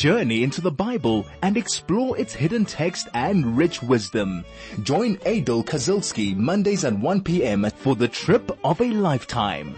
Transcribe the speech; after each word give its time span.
journey 0.00 0.42
into 0.42 0.62
the 0.62 0.70
Bible 0.70 1.26
and 1.42 1.58
explore 1.58 2.16
its 2.16 2.32
hidden 2.32 2.64
text 2.64 3.06
and 3.12 3.54
rich 3.54 3.82
wisdom. 3.82 4.42
Join 4.82 5.18
Aidel 5.26 5.62
Kazilsky 5.62 6.34
Mondays 6.34 6.86
at 6.86 6.94
1 6.94 7.22
p.m. 7.22 7.68
for 7.76 7.94
the 7.94 8.08
trip 8.08 8.50
of 8.64 8.80
a 8.80 8.90
lifetime. 8.92 9.74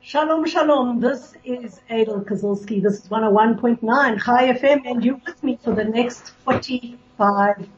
Shalom, 0.00 0.44
shalom. 0.46 0.98
This 0.98 1.34
is 1.44 1.80
Aidel 1.90 2.22
Kazilsky. 2.22 2.82
This 2.82 3.04
is 3.04 3.08
101.9 3.08 4.20
Chai 4.20 4.52
FM 4.52 4.82
and 4.84 5.04
you're 5.04 5.20
with 5.24 5.40
me 5.44 5.60
for 5.62 5.76
the 5.76 5.84
next 5.84 6.30
45 6.44 7.68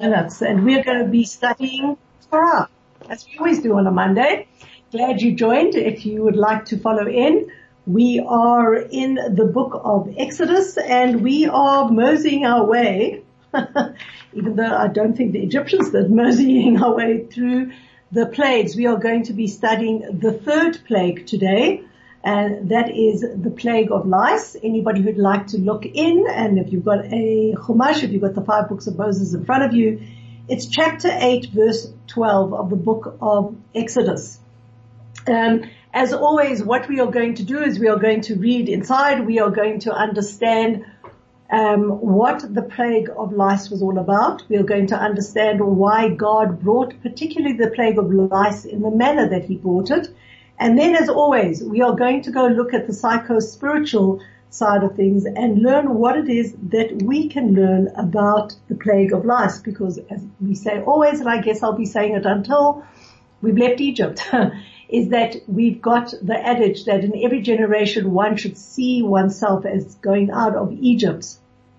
minutes 0.00 0.40
and 0.40 0.64
we're 0.64 0.82
going 0.82 1.04
to 1.04 1.10
be 1.10 1.24
studying 1.24 1.98
Torah 2.30 2.66
as 3.10 3.26
we 3.26 3.36
always 3.36 3.60
do 3.60 3.76
on 3.76 3.86
a 3.86 3.90
Monday. 3.90 4.48
Glad 4.90 5.20
you 5.20 5.34
joined. 5.34 5.74
If 5.74 6.06
you 6.06 6.22
would 6.24 6.36
like 6.36 6.64
to 6.66 6.78
follow 6.78 7.06
in, 7.06 7.50
we 7.86 8.20
are 8.20 8.74
in 8.74 9.14
the 9.14 9.44
book 9.44 9.80
of 9.82 10.14
Exodus 10.16 10.76
and 10.76 11.22
we 11.22 11.46
are 11.46 11.88
moseying 11.90 12.44
our 12.44 12.64
way, 12.64 13.22
even 14.32 14.56
though 14.56 14.76
I 14.76 14.88
don't 14.88 15.16
think 15.16 15.32
the 15.32 15.42
Egyptians 15.42 15.90
did 15.90 16.10
moseying 16.10 16.82
our 16.82 16.94
way 16.94 17.26
through 17.26 17.72
the 18.12 18.26
plagues. 18.26 18.76
We 18.76 18.86
are 18.86 18.96
going 18.96 19.24
to 19.24 19.32
be 19.32 19.46
studying 19.46 20.18
the 20.20 20.32
third 20.32 20.78
plague 20.86 21.26
today 21.26 21.82
and 22.22 22.68
that 22.68 22.90
is 22.94 23.22
the 23.22 23.50
plague 23.50 23.90
of 23.90 24.06
lice. 24.06 24.56
Anybody 24.62 25.00
who'd 25.00 25.16
like 25.16 25.48
to 25.48 25.58
look 25.58 25.86
in 25.86 26.26
and 26.30 26.58
if 26.58 26.72
you've 26.72 26.84
got 26.84 27.06
a 27.06 27.54
Chumash, 27.56 28.02
if 28.02 28.10
you've 28.10 28.22
got 28.22 28.34
the 28.34 28.44
five 28.44 28.68
books 28.68 28.86
of 28.86 28.98
Moses 28.98 29.32
in 29.32 29.44
front 29.44 29.64
of 29.64 29.74
you, 29.74 30.02
it's 30.48 30.66
chapter 30.66 31.08
8 31.10 31.46
verse 31.46 31.90
12 32.08 32.52
of 32.52 32.70
the 32.70 32.76
book 32.76 33.16
of 33.22 33.56
Exodus. 33.74 34.38
Um, 35.26 35.62
as 35.92 36.12
always, 36.12 36.62
what 36.62 36.88
we 36.88 37.00
are 37.00 37.10
going 37.10 37.34
to 37.36 37.42
do 37.42 37.60
is 37.62 37.78
we 37.78 37.88
are 37.88 37.98
going 37.98 38.20
to 38.22 38.36
read 38.36 38.68
inside. 38.68 39.26
We 39.26 39.40
are 39.40 39.50
going 39.50 39.80
to 39.80 39.92
understand 39.92 40.84
um, 41.50 42.00
what 42.00 42.54
the 42.54 42.62
plague 42.62 43.10
of 43.16 43.32
lice 43.32 43.70
was 43.70 43.82
all 43.82 43.98
about. 43.98 44.44
We 44.48 44.56
are 44.56 44.62
going 44.62 44.86
to 44.88 44.96
understand 44.96 45.60
why 45.60 46.08
God 46.08 46.60
brought 46.60 47.00
particularly 47.02 47.56
the 47.56 47.70
plague 47.70 47.98
of 47.98 48.12
lice 48.12 48.64
in 48.64 48.82
the 48.82 48.90
manner 48.90 49.28
that 49.28 49.44
he 49.44 49.56
brought 49.56 49.90
it. 49.90 50.08
And 50.58 50.78
then 50.78 50.94
as 50.94 51.08
always, 51.08 51.62
we 51.62 51.80
are 51.80 51.96
going 51.96 52.22
to 52.22 52.30
go 52.30 52.46
look 52.46 52.72
at 52.72 52.86
the 52.86 52.92
psycho-spiritual 52.92 54.20
side 54.50 54.82
of 54.82 54.94
things 54.94 55.24
and 55.24 55.62
learn 55.62 55.94
what 55.94 56.16
it 56.16 56.28
is 56.28 56.54
that 56.70 57.02
we 57.02 57.28
can 57.28 57.54
learn 57.54 57.88
about 57.96 58.54
the 58.68 58.74
plague 58.74 59.12
of 59.12 59.24
lice 59.24 59.60
because 59.60 59.98
as 60.10 60.22
we 60.40 60.54
say 60.54 60.82
always, 60.82 61.20
and 61.20 61.28
I 61.28 61.40
guess 61.40 61.62
I'll 61.62 61.72
be 61.72 61.86
saying 61.86 62.14
it 62.14 62.26
until 62.26 62.84
we've 63.40 63.56
left 63.56 63.80
Egypt, 63.80 64.28
is 64.90 65.10
that 65.10 65.36
we've 65.46 65.80
got 65.80 66.12
the 66.22 66.36
adage 66.36 66.84
that 66.84 67.04
in 67.04 67.24
every 67.24 67.40
generation 67.40 68.12
one 68.12 68.36
should 68.36 68.58
see 68.58 69.02
oneself 69.02 69.64
as 69.64 69.94
going 69.96 70.30
out 70.30 70.56
of 70.56 70.72
Egypt 70.72 71.26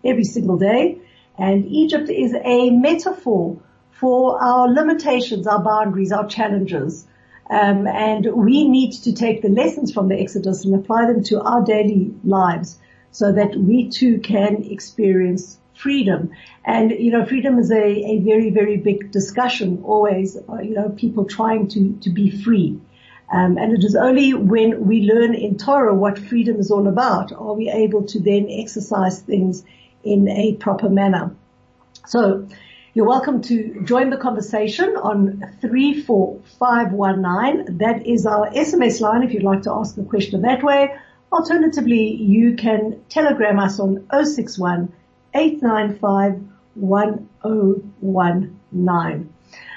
every 0.04 0.24
single 0.24 0.58
day. 0.58 0.98
And 1.38 1.66
Egypt 1.66 2.10
is 2.10 2.34
a 2.34 2.70
metaphor 2.70 3.58
for 3.92 4.42
our 4.42 4.68
limitations, 4.68 5.46
our 5.46 5.62
boundaries, 5.62 6.12
our 6.12 6.28
challenges. 6.28 7.06
Um, 7.50 7.86
and 7.86 8.26
we 8.34 8.68
need 8.68 8.94
to 9.04 9.14
take 9.14 9.42
the 9.42 9.50
lessons 9.50 9.92
from 9.92 10.08
the 10.08 10.18
Exodus 10.18 10.64
and 10.64 10.74
apply 10.74 11.08
them 11.08 11.24
to 11.26 11.42
our 11.42 11.64
daily 11.64 12.14
lives 12.24 12.80
so 13.12 13.34
that 13.34 13.56
we 13.56 13.90
too 13.90 14.20
can 14.20 14.64
experience 14.64 15.58
freedom. 15.74 16.32
And, 16.64 16.92
you 16.92 17.12
know, 17.12 17.26
freedom 17.26 17.60
is 17.60 17.72
a, 17.72 17.84
a 17.84 18.20
very, 18.20 18.52
very 18.52 18.78
big 18.78 19.12
discussion 19.12 19.82
always, 19.84 20.38
you 20.64 20.76
know, 20.76 20.90
people 20.90 21.26
trying 21.26 21.68
to, 21.70 21.98
to 22.02 22.10
be 22.10 22.30
free. 22.30 22.80
Um, 23.32 23.58
and 23.58 23.74
it 23.74 23.84
is 23.84 23.96
only 23.96 24.34
when 24.34 24.88
we 24.88 25.02
learn 25.02 25.34
in 25.34 25.58
Torah 25.58 25.96
what 25.96 26.20
freedom 26.20 26.60
is 26.60 26.70
all 26.70 26.88
about 26.88 27.32
are 27.32 27.54
we 27.54 27.70
able 27.70 28.04
to 28.08 28.20
then 28.20 28.48
exercise 28.50 29.20
things 29.20 29.64
in 30.04 30.28
a 30.28 30.56
proper 30.56 30.90
manner. 30.90 31.34
So 32.08 32.48
you're 32.94 33.08
welcome 33.08 33.42
to 33.44 33.86
join 33.86 34.10
the 34.10 34.18
conversation 34.18 34.98
on 34.98 35.46
34519. 35.62 37.78
That 37.78 38.06
is 38.06 38.26
our 38.26 38.50
SMS 38.50 39.00
line 39.00 39.24
if 39.24 39.34
you'd 39.34 39.44
like 39.44 39.62
to 39.62 39.72
ask 39.72 39.98
a 39.98 40.04
question 40.04 40.42
that 40.42 40.62
way. 40.62 40.94
Alternatively, 41.32 42.16
you 42.16 42.56
can 42.56 43.02
telegram 43.08 43.60
us 43.60 43.80
on 43.80 44.06
061 44.12 44.92
895 45.34 46.42
1019. 46.76 49.34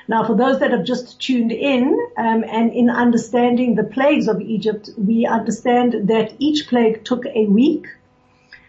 Now, 0.06 0.24
for 0.24 0.36
those 0.36 0.60
that 0.60 0.70
have 0.70 0.84
just 0.84 1.20
tuned 1.20 1.52
in, 1.52 1.98
um, 2.16 2.44
and 2.44 2.72
in 2.72 2.90
understanding 2.90 3.74
the 3.74 3.84
plagues 3.84 4.28
of 4.28 4.40
Egypt, 4.40 4.90
we 4.98 5.24
understand 5.24 6.08
that 6.08 6.34
each 6.38 6.68
plague 6.68 7.04
took 7.04 7.24
a 7.26 7.46
week, 7.46 7.86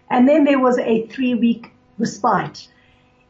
and 0.09 0.29
then 0.29 0.45
there 0.45 0.59
was 0.59 0.77
a 0.77 1.05
three-week 1.07 1.71
respite. 1.97 2.67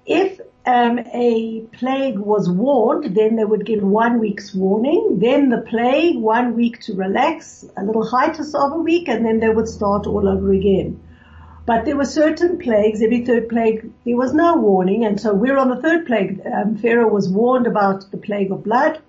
If 0.06 0.40
um, 0.68 1.00
a 1.00 1.62
plague 1.74 2.20
was 2.20 2.50
warned, 2.50 3.16
then 3.16 3.36
they 3.36 3.46
would 3.46 3.66
get 3.66 3.82
one 3.84 4.20
week's 4.20 4.54
warning. 4.54 5.18
Then 5.20 5.50
the 5.50 5.62
plague, 5.62 6.18
one 6.18 6.56
week 6.56 6.82
to 6.82 6.94
relax, 6.94 7.66
a 7.78 7.84
little 7.84 8.06
hiatus 8.06 8.54
of 8.54 8.72
a 8.72 8.80
week, 8.80 9.08
and 9.08 9.26
then 9.26 9.40
they 9.40 9.50
would 9.50 9.68
start 9.68 10.06
all 10.06 10.28
over 10.28 10.52
again. 10.52 11.00
But 11.66 11.86
there 11.86 11.98
were 11.98 12.06
certain 12.06 12.59
plagues, 12.59 13.02
every 13.02 13.26
third 13.26 13.50
plague, 13.50 13.92
there 14.06 14.16
was 14.16 14.36
no 14.36 14.56
warning, 14.56 15.03
and 15.03 15.20
so 15.20 15.34
we're 15.34 15.58
on 15.58 15.70
the 15.70 15.81
third 15.81 16.06
plague. 16.06 16.40
Um, 16.46 16.78
Pharaoh 16.78 17.12
was 17.12 17.28
warned 17.28 17.66
about 17.66 18.12
the 18.12 18.18
plague 18.18 18.52
of 18.52 18.64
blood 18.64 19.00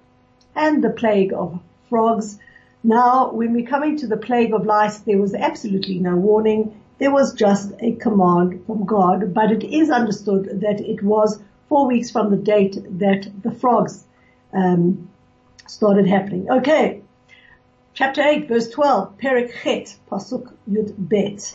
and 0.54 0.82
the 0.82 0.90
plague 0.90 1.34
of 1.34 1.60
frogs. 1.90 2.38
Now, 2.82 3.30
when 3.30 3.52
we're 3.52 3.66
coming 3.66 3.98
to 3.98 4.06
the 4.06 4.16
plague 4.16 4.54
of 4.54 4.64
lice, 4.64 4.98
there 5.00 5.18
was 5.18 5.34
absolutely 5.34 5.98
no 5.98 6.16
warning. 6.16 6.80
There 6.98 7.12
was 7.12 7.34
just 7.34 7.72
a 7.80 7.92
command 7.92 8.64
from 8.64 8.86
God, 8.86 9.34
but 9.34 9.52
it 9.52 9.62
is 9.62 9.90
understood 9.90 10.60
that 10.62 10.80
it 10.80 11.02
was 11.02 11.38
four 11.68 11.86
weeks 11.86 12.10
from 12.10 12.30
the 12.30 12.38
date 12.38 12.78
that 12.98 13.30
the 13.42 13.50
frogs 13.50 14.04
um, 14.54 15.10
started 15.66 16.06
happening. 16.06 16.50
Okay, 16.50 17.02
chapter 17.92 18.22
8, 18.22 18.48
verse 18.48 18.70
12, 18.70 19.18
Perek 19.18 19.52
Chet, 19.62 19.94
Pasuk 20.10 20.54
Yud 20.66 20.94
Bet. 20.96 21.54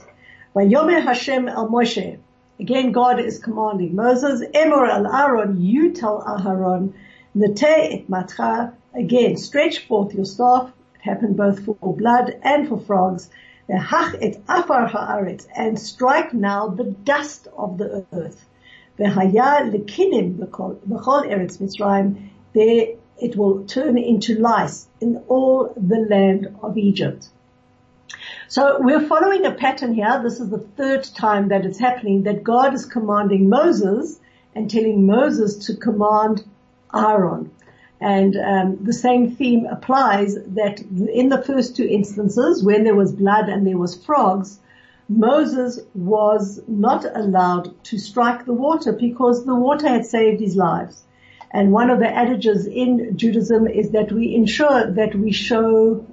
Vayomer 0.53 1.01
Hashem 1.01 1.47
el 1.47 1.69
Moshe. 1.69 2.17
Again, 2.59 2.91
God 2.91 3.21
is 3.21 3.39
commanding 3.39 3.95
Moses, 3.95 4.41
Emor 4.53 4.89
el 4.89 5.07
Aaron, 5.07 5.61
you 5.61 5.93
tell 5.93 6.21
Aharon, 6.21 6.91
Nete 7.33 7.63
et 7.63 8.09
matcha, 8.09 8.73
again, 8.93 9.37
stretch 9.37 9.87
forth 9.87 10.13
your 10.13 10.25
staff. 10.25 10.69
It 10.95 11.01
happened 11.03 11.37
both 11.37 11.63
for 11.63 11.95
blood 11.95 12.37
and 12.43 12.67
for 12.67 12.77
frogs. 12.77 13.29
Hach 13.69 14.13
et 14.19 14.41
afar 14.49 14.89
haaretz, 14.89 15.47
and 15.55 15.79
strike 15.79 16.33
now 16.33 16.67
the 16.67 16.83
dust 16.83 17.47
of 17.57 17.77
the 17.77 18.05
earth. 18.11 18.45
V'haya 18.99 19.71
lekinim 19.71 20.35
b'chol 20.35 21.31
eretz 21.31 21.59
Mitzrayim, 21.59 22.27
there 22.51 22.87
it 23.17 23.37
will 23.37 23.63
turn 23.63 23.97
into 23.97 24.37
lice 24.37 24.89
in 24.99 25.23
all 25.29 25.71
the 25.77 25.99
land 26.09 26.53
of 26.61 26.77
Egypt. 26.77 27.29
So 28.47 28.77
we're 28.79 29.07
following 29.07 29.45
a 29.45 29.51
pattern 29.51 29.93
here. 29.93 30.19
This 30.23 30.39
is 30.39 30.49
the 30.49 30.59
third 30.59 31.03
time 31.03 31.49
that 31.49 31.65
it's 31.65 31.79
happening 31.79 32.23
that 32.23 32.43
God 32.43 32.73
is 32.73 32.85
commanding 32.85 33.49
Moses 33.49 34.19
and 34.55 34.69
telling 34.69 35.05
Moses 35.05 35.65
to 35.67 35.75
command 35.75 36.43
Aaron. 36.93 37.51
And 38.01 38.35
um, 38.35 38.83
the 38.83 38.93
same 38.93 39.35
theme 39.35 39.67
applies 39.67 40.35
that 40.35 40.81
in 40.81 41.29
the 41.29 41.41
first 41.41 41.75
two 41.75 41.87
instances, 41.87 42.63
when 42.63 42.83
there 42.83 42.95
was 42.95 43.13
blood 43.13 43.47
and 43.47 43.65
there 43.65 43.77
was 43.77 43.95
frogs, 44.03 44.59
Moses 45.07 45.79
was 45.93 46.61
not 46.67 47.05
allowed 47.05 47.83
to 47.85 47.99
strike 47.99 48.45
the 48.45 48.53
water 48.53 48.91
because 48.91 49.45
the 49.45 49.55
water 49.55 49.87
had 49.87 50.05
saved 50.05 50.39
his 50.41 50.55
lives. 50.55 51.03
And 51.51 51.71
one 51.71 51.89
of 51.89 51.99
the 51.99 52.07
adages 52.07 52.65
in 52.65 53.17
Judaism 53.17 53.67
is 53.67 53.91
that 53.91 54.11
we 54.11 54.33
ensure 54.35 54.89
that 54.91 55.13
we 55.13 55.31
show 55.31 56.05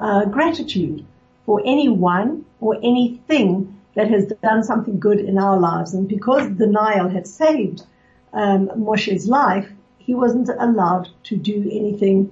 uh, 0.00 0.24
gratitude 0.26 1.06
for 1.50 1.60
anyone 1.66 2.44
or 2.60 2.76
anything 2.76 3.76
that 3.96 4.08
has 4.08 4.24
done 4.40 4.62
something 4.62 5.00
good 5.00 5.18
in 5.18 5.36
our 5.36 5.58
lives. 5.58 5.94
And 5.94 6.06
because 6.08 6.54
the 6.54 6.68
Nile 6.68 7.08
had 7.08 7.26
saved 7.26 7.82
um, 8.32 8.68
Moshe's 8.76 9.26
life, 9.26 9.68
he 9.98 10.14
wasn't 10.14 10.48
allowed 10.48 11.08
to 11.24 11.36
do 11.36 11.68
anything 11.72 12.30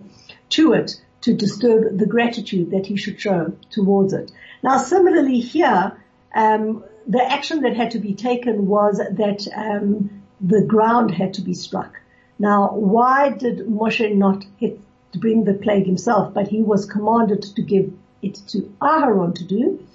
to 0.50 0.73
it 0.73 1.03
to 1.23 1.35
disturb 1.35 1.99
the 1.99 2.06
gratitude 2.06 2.70
that 2.70 2.87
he 2.87 2.97
should 2.97 3.20
show 3.20 3.53
towards 3.70 4.12
it. 4.12 4.31
Now, 4.62 4.79
similarly 4.79 5.41
here, 5.41 6.00
um, 6.32 6.85
the 7.09 7.25
action 7.25 7.62
that 7.62 7.75
had 7.75 7.91
to 7.91 7.99
be 7.99 8.15
taken 8.15 8.69
was 8.69 8.99
that 8.99 9.49
um, 9.53 10.23
the 10.41 10.62
ground 10.62 11.11
had 11.11 11.35
to 11.35 11.43
be 11.43 11.55
struck. 11.55 11.99
Now, 12.38 12.70
why 12.70 13.31
did 13.31 13.67
Moshe 13.67 14.15
not 14.15 14.44
hit 14.59 14.79
bring 15.17 15.44
the 15.44 15.55
plague 15.55 15.87
himself, 15.87 16.35
but 16.35 16.49
he 16.49 16.62
was 16.62 16.87
commanded 16.87 17.43
to 17.43 17.62
give 17.62 17.93
it 18.23 18.35
to 18.49 18.73
Aaron 18.82 19.35
to 19.35 19.44
do? 19.44 19.87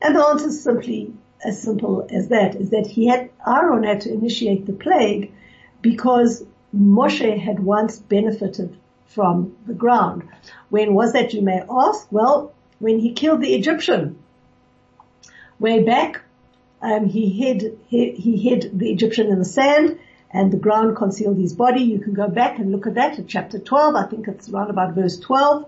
And 0.00 0.14
the 0.14 0.24
answer 0.24 0.48
is 0.48 0.62
simply 0.62 1.12
as 1.44 1.60
simple 1.60 2.06
as 2.10 2.28
that, 2.28 2.56
is 2.56 2.70
that 2.70 2.86
he 2.86 3.06
had, 3.06 3.30
Aaron 3.46 3.84
had 3.84 4.02
to 4.02 4.12
initiate 4.12 4.66
the 4.66 4.72
plague 4.72 5.32
because 5.80 6.44
Moshe 6.74 7.38
had 7.38 7.60
once 7.60 7.98
benefited 7.98 8.76
from 9.06 9.56
the 9.66 9.74
ground. 9.74 10.28
When 10.68 10.94
was 10.94 11.12
that, 11.12 11.32
you 11.32 11.42
may 11.42 11.62
ask? 11.70 12.06
Well, 12.10 12.52
when 12.78 12.98
he 12.98 13.12
killed 13.12 13.40
the 13.40 13.54
Egyptian 13.54 14.18
way 15.58 15.82
back, 15.82 16.22
um, 16.80 17.06
he 17.06 17.30
hid, 17.30 17.78
he, 17.88 18.12
he 18.12 18.36
hid 18.36 18.78
the 18.78 18.92
Egyptian 18.92 19.28
in 19.28 19.38
the 19.38 19.44
sand 19.44 19.98
and 20.30 20.52
the 20.52 20.58
ground 20.58 20.96
concealed 20.96 21.38
his 21.38 21.54
body. 21.54 21.82
You 21.82 21.98
can 21.98 22.12
go 22.12 22.28
back 22.28 22.58
and 22.58 22.70
look 22.70 22.86
at 22.86 22.94
that 22.94 23.18
at 23.18 23.26
chapter 23.26 23.58
12. 23.58 23.94
I 23.94 24.04
think 24.04 24.28
it's 24.28 24.48
around 24.48 24.70
about 24.70 24.94
verse 24.94 25.18
12. 25.18 25.64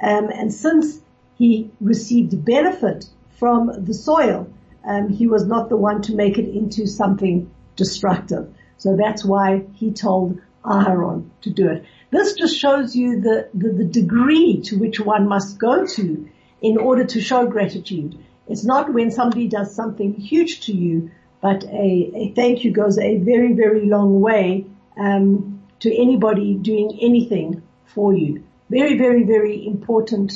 Um, 0.00 0.30
and 0.30 0.52
since 0.52 1.00
he 1.38 1.70
received 1.80 2.44
benefit 2.44 3.06
from 3.38 3.70
the 3.84 3.94
soil, 3.94 4.48
um, 4.84 5.08
he 5.08 5.26
was 5.26 5.46
not 5.46 5.68
the 5.68 5.76
one 5.76 6.02
to 6.02 6.14
make 6.14 6.38
it 6.38 6.48
into 6.48 6.86
something 6.86 7.48
destructive. 7.76 8.52
So 8.76 8.96
that's 8.96 9.24
why 9.24 9.64
he 9.74 9.92
told 9.92 10.40
Aharon 10.64 11.30
to 11.42 11.50
do 11.50 11.68
it. 11.68 11.84
This 12.10 12.34
just 12.34 12.58
shows 12.58 12.96
you 12.96 13.20
the, 13.20 13.48
the, 13.54 13.70
the 13.70 13.84
degree 13.84 14.60
to 14.62 14.78
which 14.78 14.98
one 14.98 15.28
must 15.28 15.58
go 15.58 15.86
to 15.86 16.28
in 16.60 16.78
order 16.78 17.04
to 17.04 17.20
show 17.20 17.46
gratitude. 17.46 18.18
It's 18.48 18.64
not 18.64 18.92
when 18.92 19.10
somebody 19.10 19.46
does 19.46 19.74
something 19.74 20.14
huge 20.14 20.62
to 20.62 20.72
you, 20.72 21.10
but 21.40 21.64
a, 21.64 22.10
a 22.14 22.32
thank 22.34 22.64
you 22.64 22.72
goes 22.72 22.98
a 22.98 23.18
very, 23.18 23.52
very 23.52 23.86
long 23.86 24.20
way 24.20 24.66
um, 24.96 25.62
to 25.80 25.94
anybody 25.94 26.54
doing 26.54 26.98
anything 27.00 27.62
for 27.84 28.12
you. 28.12 28.42
Very, 28.70 28.98
very, 28.98 29.22
very 29.22 29.66
important, 29.66 30.32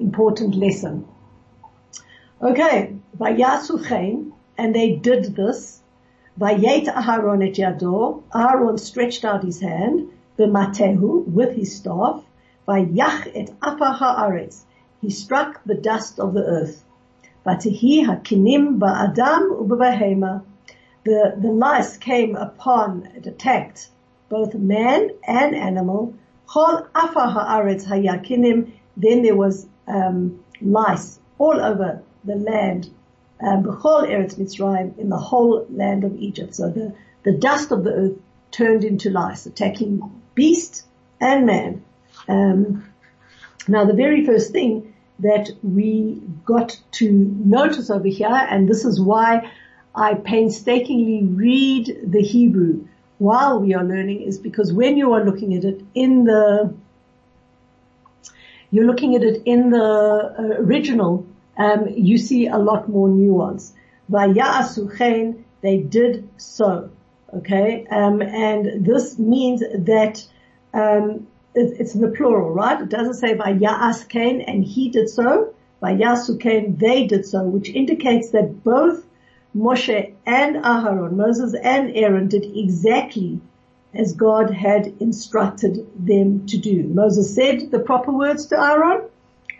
important 0.00 0.54
lesson. 0.54 1.06
Okay, 2.42 2.94
Vayasu 3.18 4.32
and 4.56 4.74
they 4.74 4.96
did 4.96 5.36
this. 5.36 5.80
Vayet 6.38 6.86
Aharon 6.86 7.46
et 7.46 7.56
yado, 7.56 8.22
Aaron 8.34 8.78
stretched 8.78 9.24
out 9.24 9.44
his 9.44 9.60
hand, 9.60 10.08
the 10.36 10.44
matehu, 10.44 11.26
with 11.26 11.54
his 11.54 11.76
staff, 11.76 12.24
Vayach 12.66 13.30
et 13.34 13.50
apa 13.62 13.96
haaretz, 14.00 14.62
he 15.02 15.10
struck 15.10 15.60
the 15.64 15.74
dust 15.74 16.18
of 16.18 16.32
the 16.32 16.42
earth. 16.42 16.84
Vatihi 17.44 18.06
hakinim 18.06 18.78
ba'adam 18.78 19.60
ubebahema, 19.60 20.42
the, 21.04 21.34
the 21.38 21.50
lice 21.50 21.96
came 21.96 22.36
upon, 22.36 23.08
it 23.16 23.26
attacked 23.26 23.90
both 24.28 24.54
man 24.54 25.10
and 25.26 25.54
animal. 25.54 26.14
Chol 26.48 26.86
afa 26.94 27.20
haaretz 27.20 27.84
hayakinim, 27.84 28.70
then 28.96 29.22
there 29.22 29.36
was 29.36 29.66
um, 29.90 30.44
lice 30.60 31.18
all 31.38 31.60
over 31.60 32.02
the 32.24 32.36
land 32.36 32.90
um, 33.42 33.64
B'chol 33.64 34.08
Eretz 34.08 34.34
Mitzrayim, 34.34 34.98
in 34.98 35.08
the 35.08 35.16
whole 35.16 35.66
land 35.70 36.04
of 36.04 36.14
Egypt. 36.16 36.54
So 36.54 36.70
the, 36.70 36.94
the 37.22 37.32
dust 37.32 37.72
of 37.72 37.84
the 37.84 37.92
earth 37.92 38.18
turned 38.50 38.84
into 38.84 39.10
lice, 39.10 39.46
attacking 39.46 40.02
beast 40.34 40.84
and 41.20 41.46
man. 41.46 41.84
Um, 42.28 42.84
now 43.68 43.84
the 43.84 43.94
very 43.94 44.24
first 44.24 44.52
thing 44.52 44.94
that 45.20 45.50
we 45.62 46.20
got 46.44 46.78
to 46.92 47.10
notice 47.10 47.90
over 47.90 48.08
here, 48.08 48.28
and 48.50 48.68
this 48.68 48.84
is 48.84 49.00
why 49.00 49.50
I 49.94 50.14
painstakingly 50.14 51.24
read 51.24 51.98
the 52.06 52.22
Hebrew 52.22 52.86
while 53.18 53.60
we 53.60 53.74
are 53.74 53.84
learning, 53.84 54.22
is 54.22 54.38
because 54.38 54.72
when 54.72 54.96
you 54.96 55.12
are 55.12 55.24
looking 55.24 55.54
at 55.54 55.64
it 55.64 55.82
in 55.94 56.24
the, 56.24 56.74
you're 58.70 58.86
looking 58.86 59.14
at 59.16 59.22
it 59.22 59.42
in 59.44 59.70
the 59.70 59.78
uh, 59.78 60.62
original 60.62 61.26
um, 61.56 61.88
you 61.88 62.16
see 62.16 62.46
a 62.46 62.56
lot 62.56 62.88
more 62.88 63.08
nuance. 63.08 63.74
Vaya'asuchen, 64.10 65.44
they 65.60 65.78
did 65.78 66.28
so. 66.38 66.90
Okay, 67.32 67.86
um, 67.90 68.22
and 68.22 68.84
this 68.84 69.18
means 69.18 69.60
that 69.60 70.26
um, 70.74 71.28
it, 71.54 71.76
it's 71.78 71.94
in 71.94 72.00
the 72.00 72.08
plural, 72.08 72.50
right? 72.50 72.80
It 72.80 72.88
doesn't 72.88 73.14
say 73.14 73.34
Vaya'asken 73.34 74.44
and 74.46 74.64
he 74.64 74.88
did 74.88 75.08
so. 75.08 75.54
Vayasuken, 75.82 76.78
they 76.78 77.06
did 77.06 77.24
so, 77.24 77.44
which 77.44 77.68
indicates 77.68 78.30
that 78.30 78.64
both 78.64 79.06
Moshe 79.56 80.12
and 80.26 80.56
Aharon, 80.56 81.12
Moses 81.12 81.54
and 81.54 81.96
Aaron 81.96 82.28
did 82.28 82.44
exactly 82.44 83.40
as 83.94 84.14
God 84.14 84.50
had 84.50 84.94
instructed 85.00 85.86
them 85.96 86.46
to 86.46 86.58
do. 86.58 86.84
Moses 86.84 87.34
said 87.34 87.70
the 87.70 87.80
proper 87.80 88.12
words 88.12 88.46
to 88.46 88.60
Aaron 88.60 89.02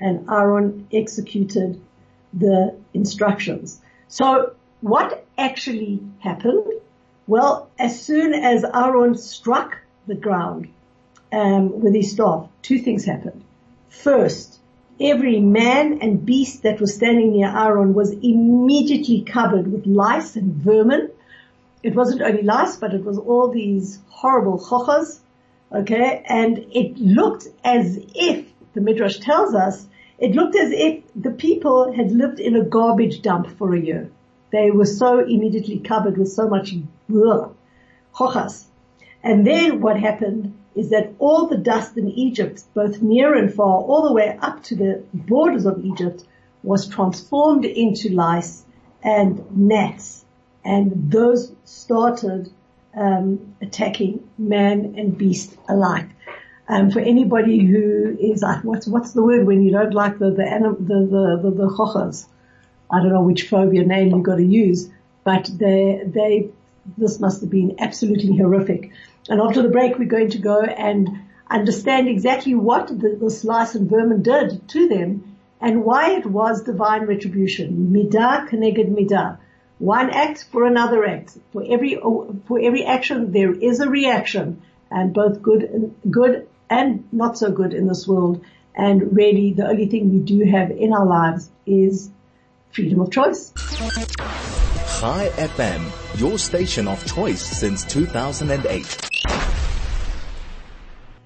and 0.01 0.29
Aaron 0.31 0.87
executed 0.93 1.81
the 2.33 2.77
instructions. 2.95 3.81
So 4.09 4.55
what 4.81 5.27
actually 5.37 6.01
happened? 6.21 6.65
Well, 7.27 7.71
as 7.79 8.03
soon 8.03 8.33
as 8.35 8.65
Aaron 8.65 9.17
struck 9.17 9.79
the 10.07 10.15
ground 10.15 10.69
um, 11.33 11.81
with 11.81 11.95
his 11.95 12.13
staff, 12.13 12.49
two 12.63 12.79
things 12.79 13.05
happened. 13.05 13.45
First, 13.89 14.59
every 15.01 15.41
man 15.41 15.99
and 16.03 16.25
beast 16.25 16.63
that 16.63 16.81
was 16.81 16.95
standing 16.95 17.33
near 17.33 17.49
Aaron 17.49 17.95
was 17.95 18.11
immediately 18.11 19.23
covered 19.23 19.71
with 19.71 19.87
lice 19.87 20.37
and 20.37 20.55
vermin. 20.55 21.11
It 21.83 21.95
wasn't 21.95 22.23
only 22.23 22.43
lice, 22.43 22.77
but 22.77 22.95
it 22.95 23.05
was 23.05 23.19
all 23.19 23.49
these 23.49 24.01
horrible 24.09 24.59
chochas. 24.59 25.21
Okay, 25.73 26.23
and 26.27 26.59
it 26.73 26.99
looked 26.99 27.47
as 27.65 27.99
if 28.15 28.47
the 28.75 28.81
Midrash 28.81 29.19
tells 29.19 29.55
us 29.55 29.87
it 30.19 30.35
looked 30.35 30.57
as 30.57 30.71
if 30.73 31.03
the 31.17 31.31
people 31.31 31.93
had 31.93 32.13
lived 32.13 32.41
in 32.41 32.55
a 32.55 32.65
garbage 32.65 33.23
dump 33.23 33.51
for 33.57 33.75
a 33.75 33.81
year. 33.81 34.11
They 34.53 34.71
were 34.71 34.85
so 34.85 35.21
immediately 35.21 35.79
covered 35.79 36.19
with 36.19 36.31
so 36.31 36.49
much 36.49 36.75
chochas. 37.09 38.67
And 39.23 39.47
then 39.47 39.81
what 39.81 39.99
happened 39.99 40.59
is 40.75 40.91
that 40.91 41.15
all 41.19 41.47
the 41.47 41.57
dust 41.57 41.97
in 41.97 42.11
Egypt, 42.11 42.63
both 42.75 43.01
near 43.01 43.35
and 43.35 43.53
far, 43.53 43.81
all 43.81 44.09
the 44.09 44.15
way 44.15 44.37
up 44.41 44.63
to 44.65 44.77
the 44.77 45.03
borders 45.15 45.67
of 45.67 45.85
Egypt, 45.85 46.25
was 46.63 46.89
transformed 46.89 47.65
into 47.65 48.11
lice 48.11 48.65
and 49.03 49.45
gnats. 49.57 50.20
And 50.65 51.11
those 51.11 51.53
started 51.65 52.51
um, 52.95 53.55
attacking 53.61 54.29
man 54.39 54.95
and 54.99 55.17
beast 55.17 55.57
alike. 55.69 56.09
Um, 56.69 56.91
for 56.91 57.01
anybody 57.01 57.65
who 57.65 58.17
is 58.21 58.43
like, 58.43 58.63
what's 58.63 58.87
what's 58.87 59.13
the 59.13 59.23
word 59.23 59.45
when 59.47 59.63
you 59.63 59.73
don't 59.73 59.93
like 59.93 60.19
the 60.19 60.31
the 60.31 60.77
the 60.79 60.95
the 61.01 61.41
the, 61.43 61.51
the 61.51 61.69
chochas? 61.69 62.27
I 62.91 63.01
don't 63.01 63.13
know 63.13 63.23
which 63.23 63.49
phobia 63.49 63.85
name 63.85 64.11
you've 64.11 64.23
got 64.23 64.37
to 64.37 64.45
use, 64.45 64.89
but 65.25 65.51
they 65.53 66.03
they 66.07 66.51
this 66.97 67.19
must 67.21 67.41
have 67.41 67.51
been 67.51 67.77
absolutely 67.79 68.37
horrific. 68.37 68.93
And 69.29 69.41
after 69.41 69.63
the 69.63 69.69
break, 69.69 69.99
we're 69.99 70.09
going 70.09 70.31
to 70.31 70.39
go 70.39 70.61
and 70.63 71.09
understand 71.49 72.09
exactly 72.09 72.55
what 72.55 72.89
the, 72.89 73.19
this 73.21 73.45
lice 73.45 73.75
and 73.75 73.91
vermin 73.91 74.23
did 74.23 74.69
to 74.69 74.89
them 74.89 75.37
and 75.61 75.85
why 75.85 76.13
it 76.13 76.27
was 76.27 76.63
divine 76.63 77.03
retribution. 77.03 77.93
Midah 77.93 78.49
k'neged 78.49 78.95
midah. 78.97 79.39
One 79.81 80.11
act 80.11 80.45
for 80.53 80.67
another 80.67 81.07
act. 81.07 81.39
For 81.55 81.65
every, 81.67 81.95
for 81.95 82.61
every 82.61 82.85
action, 82.85 83.33
there 83.33 83.51
is 83.51 83.81
a 83.81 83.89
reaction 83.89 84.61
and 84.91 85.15
both 85.15 85.41
good, 85.41 85.95
good 86.11 86.47
and 86.69 87.09
not 87.13 87.39
so 87.39 87.51
good 87.51 87.73
in 87.73 87.87
this 87.87 88.07
world. 88.07 88.45
And 88.75 89.17
really 89.17 89.55
the 89.55 89.67
only 89.67 89.87
thing 89.87 90.13
we 90.13 90.19
do 90.19 90.45
have 90.45 90.71
in 90.71 90.93
our 90.93 91.07
lives 91.07 91.51
is 91.65 92.11
freedom 92.71 93.01
of 93.01 93.11
choice. 93.11 93.55
Chai 95.01 95.31
FM, 95.37 96.21
your 96.21 96.39
station 96.39 96.87
of 96.87 97.03
choice 97.07 97.41
since 97.41 97.83
2008. 97.85 98.85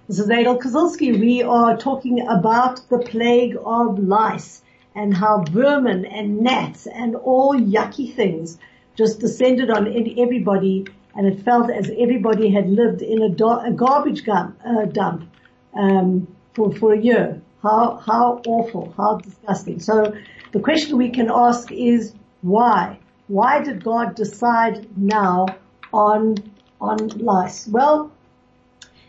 This 0.06 0.20
is 0.20 0.30
Aidel 0.30 0.60
Kazilsky. 0.60 1.18
We 1.18 1.42
are 1.42 1.76
talking 1.76 2.28
about 2.28 2.88
the 2.88 2.98
plague 2.98 3.56
of 3.64 3.98
lice 3.98 4.62
and 4.94 5.16
how 5.16 5.42
vermin 5.50 6.04
and 6.04 6.40
gnats 6.40 6.86
and 6.86 7.16
all 7.16 7.54
yucky 7.54 8.14
things 8.14 8.58
just 8.96 9.20
descended 9.20 9.70
on 9.70 9.88
everybody 10.18 10.86
and 11.16 11.26
it 11.26 11.42
felt 11.44 11.70
as 11.70 11.90
everybody 11.98 12.50
had 12.50 12.68
lived 12.68 13.02
in 13.02 13.22
a, 13.22 13.28
do- 13.28 13.48
a 13.48 13.70
garbage 13.70 14.24
gum, 14.24 14.56
uh, 14.66 14.84
dump 14.86 15.28
um, 15.74 16.26
for 16.54 16.72
for 16.72 16.92
a 16.92 17.00
year. 17.00 17.40
How 17.62 17.96
how 17.96 18.42
awful, 18.46 18.92
how 18.96 19.18
disgusting. 19.18 19.80
So 19.80 20.14
the 20.52 20.60
question 20.60 20.98
we 20.98 21.10
can 21.10 21.30
ask 21.30 21.70
is 21.72 22.14
why? 22.42 22.98
Why 23.28 23.62
did 23.62 23.82
God 23.82 24.14
decide 24.14 24.86
now 24.96 25.46
on 25.92 26.36
on 26.80 27.08
lice? 27.08 27.66
Well, 27.66 28.12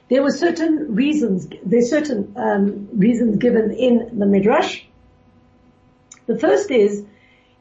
there 0.09 0.21
were 0.21 0.31
certain 0.31 0.95
reasons. 0.95 1.47
There's 1.65 1.89
certain 1.89 2.33
um, 2.37 2.87
reasons 2.93 3.37
given 3.37 3.71
in 3.71 4.19
the 4.19 4.25
midrash. 4.25 4.84
The 6.27 6.37
first 6.39 6.71
is 6.71 7.05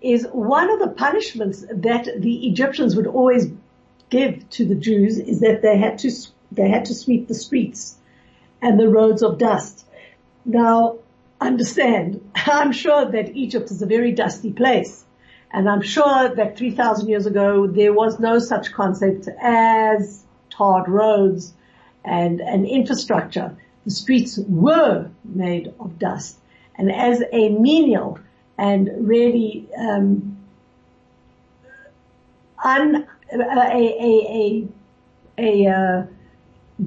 is 0.00 0.26
one 0.32 0.70
of 0.70 0.80
the 0.80 0.88
punishments 0.88 1.64
that 1.70 2.08
the 2.18 2.46
Egyptians 2.48 2.94
would 2.94 3.06
always 3.06 3.50
give 4.10 4.48
to 4.50 4.66
the 4.66 4.74
Jews 4.74 5.18
is 5.18 5.40
that 5.40 5.62
they 5.62 5.78
had 5.78 5.98
to 6.00 6.10
they 6.52 6.68
had 6.68 6.84
to 6.86 6.94
sweep 6.94 7.26
the 7.26 7.34
streets 7.34 7.96
and 8.62 8.78
the 8.78 8.88
roads 8.88 9.22
of 9.22 9.38
dust. 9.38 9.86
Now, 10.44 10.98
understand, 11.40 12.20
I'm 12.34 12.72
sure 12.72 13.04
that 13.10 13.34
Egypt 13.34 13.70
is 13.70 13.82
a 13.82 13.86
very 13.86 14.12
dusty 14.12 14.52
place. 14.52 15.04
And 15.50 15.68
I'm 15.68 15.82
sure 15.82 16.34
that 16.34 16.58
3,000 16.58 17.08
years 17.08 17.26
ago, 17.26 17.66
there 17.66 17.92
was 17.92 18.18
no 18.18 18.40
such 18.40 18.72
concept 18.72 19.28
as 19.40 20.24
tarred 20.50 20.88
roads 20.88 21.54
and 22.04 22.40
an 22.40 22.66
infrastructure. 22.66 23.56
The 23.84 23.90
streets 23.90 24.38
were 24.48 25.10
made 25.24 25.72
of 25.78 25.98
dust. 25.98 26.38
And 26.76 26.90
as 26.90 27.22
a 27.32 27.50
menial 27.50 28.18
and 28.58 28.90
really 28.98 29.68
um, 29.76 30.38
un, 32.62 33.06
a, 33.32 33.36
a, 33.36 34.68
a, 35.38 35.66
a, 35.66 35.70
uh, 35.70 36.06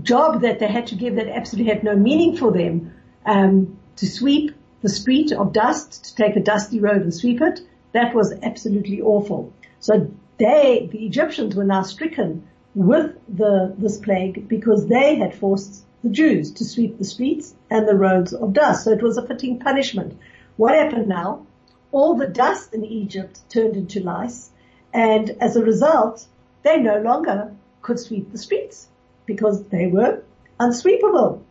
job 0.03 0.41
that 0.41 0.59
they 0.59 0.67
had 0.67 0.87
to 0.87 0.95
give 0.95 1.15
that 1.15 1.27
absolutely 1.27 1.71
had 1.71 1.83
no 1.83 1.95
meaning 1.95 2.35
for 2.35 2.51
them, 2.51 2.93
um, 3.25 3.77
to 3.95 4.05
sweep 4.05 4.53
the 4.81 4.89
street 4.89 5.31
of 5.31 5.53
dust, 5.53 6.05
to 6.05 6.15
take 6.15 6.35
a 6.35 6.39
dusty 6.41 6.79
road 6.79 7.01
and 7.01 7.13
sweep 7.13 7.41
it, 7.41 7.61
that 7.93 8.13
was 8.13 8.33
absolutely 8.43 9.01
awful. 9.01 9.53
So 9.79 10.11
they, 10.37 10.87
the 10.91 11.05
Egyptians 11.05 11.55
were 11.55 11.63
now 11.63 11.81
stricken 11.81 12.47
with 12.75 13.15
the, 13.27 13.73
this 13.77 13.97
plague 13.97 14.47
because 14.47 14.87
they 14.87 15.15
had 15.15 15.33
forced 15.33 15.83
the 16.03 16.09
Jews 16.09 16.51
to 16.53 16.65
sweep 16.65 16.97
the 16.97 17.05
streets 17.05 17.55
and 17.69 17.87
the 17.87 17.95
roads 17.95 18.33
of 18.33 18.53
dust. 18.53 18.83
So 18.83 18.91
it 18.91 19.01
was 19.01 19.17
a 19.17 19.25
fitting 19.25 19.59
punishment. 19.59 20.17
What 20.57 20.75
happened 20.75 21.07
now? 21.07 21.46
All 21.91 22.15
the 22.15 22.27
dust 22.27 22.73
in 22.73 22.83
Egypt 22.85 23.39
turned 23.49 23.75
into 23.75 24.01
lice 24.01 24.51
and 24.93 25.29
as 25.41 25.55
a 25.55 25.63
result, 25.63 26.25
they 26.63 26.77
no 26.77 26.99
longer 26.99 27.55
could 27.81 27.99
sweep 27.99 28.31
the 28.31 28.37
streets 28.37 28.87
because 29.25 29.63
they 29.65 29.87
were 29.87 30.23
unsweepable. 30.59 31.43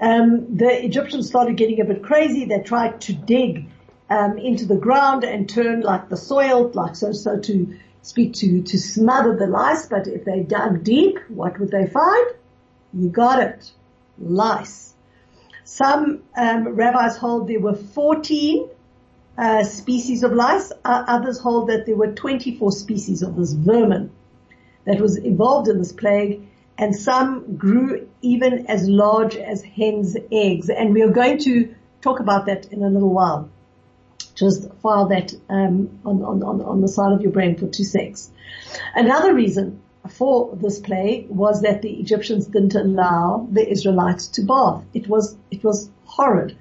Um, 0.00 0.56
the 0.56 0.84
Egyptians 0.84 1.28
started 1.28 1.56
getting 1.56 1.80
a 1.80 1.84
bit 1.84 2.02
crazy. 2.02 2.44
They 2.44 2.60
tried 2.60 3.00
to 3.02 3.12
dig 3.12 3.66
um, 4.10 4.36
into 4.36 4.66
the 4.66 4.76
ground 4.76 5.24
and 5.24 5.48
turn 5.48 5.80
like 5.80 6.08
the 6.08 6.16
soil, 6.16 6.70
like 6.74 6.96
so, 6.96 7.12
so 7.12 7.38
to 7.38 7.78
speak 8.02 8.34
to 8.34 8.62
to 8.62 8.78
smother 8.78 9.36
the 9.36 9.46
lice. 9.46 9.86
But 9.86 10.06
if 10.06 10.24
they 10.24 10.40
dug 10.40 10.84
deep, 10.84 11.18
what 11.28 11.58
would 11.58 11.70
they 11.70 11.86
find? 11.86 12.26
You 12.92 13.08
got 13.08 13.40
it, 13.40 13.72
lice. 14.18 14.92
Some 15.64 16.24
um, 16.36 16.68
rabbis 16.68 17.16
hold 17.16 17.48
there 17.48 17.60
were 17.60 17.74
14 17.74 18.68
uh, 19.38 19.64
species 19.64 20.22
of 20.22 20.32
lice. 20.32 20.72
Uh, 20.84 21.04
others 21.06 21.38
hold 21.38 21.68
that 21.68 21.86
there 21.86 21.96
were 21.96 22.12
24 22.12 22.72
species 22.72 23.22
of 23.22 23.36
this 23.36 23.52
vermin 23.52 24.10
that 24.84 25.00
was 25.00 25.16
involved 25.16 25.68
in 25.68 25.78
this 25.78 25.92
plague 25.92 26.42
and 26.78 26.96
some 26.96 27.56
grew 27.56 28.08
even 28.22 28.66
as 28.66 28.88
large 28.88 29.36
as 29.36 29.62
hen's 29.62 30.16
eggs. 30.30 30.68
And 30.70 30.94
we 30.94 31.02
are 31.02 31.10
going 31.10 31.38
to 31.40 31.74
talk 32.00 32.20
about 32.20 32.46
that 32.46 32.66
in 32.72 32.82
a 32.82 32.88
little 32.88 33.12
while. 33.12 33.50
Just 34.34 34.72
file 34.82 35.08
that 35.08 35.32
um, 35.48 36.00
on, 36.04 36.22
on, 36.22 36.62
on 36.62 36.80
the 36.80 36.88
side 36.88 37.12
of 37.12 37.20
your 37.20 37.30
brain 37.30 37.56
for 37.56 37.68
two 37.68 37.84
secs. 37.84 38.30
Another 38.94 39.34
reason 39.34 39.82
for 40.08 40.56
this 40.56 40.80
plague 40.80 41.28
was 41.28 41.62
that 41.62 41.82
the 41.82 41.92
Egyptians 42.00 42.46
didn't 42.46 42.74
allow 42.74 43.46
the 43.50 43.68
Israelites 43.68 44.26
to 44.28 44.42
bath. 44.42 44.84
It 44.94 45.06
was 45.06 45.36
it 45.50 45.62
was 45.62 45.90
horrid. 46.04 46.56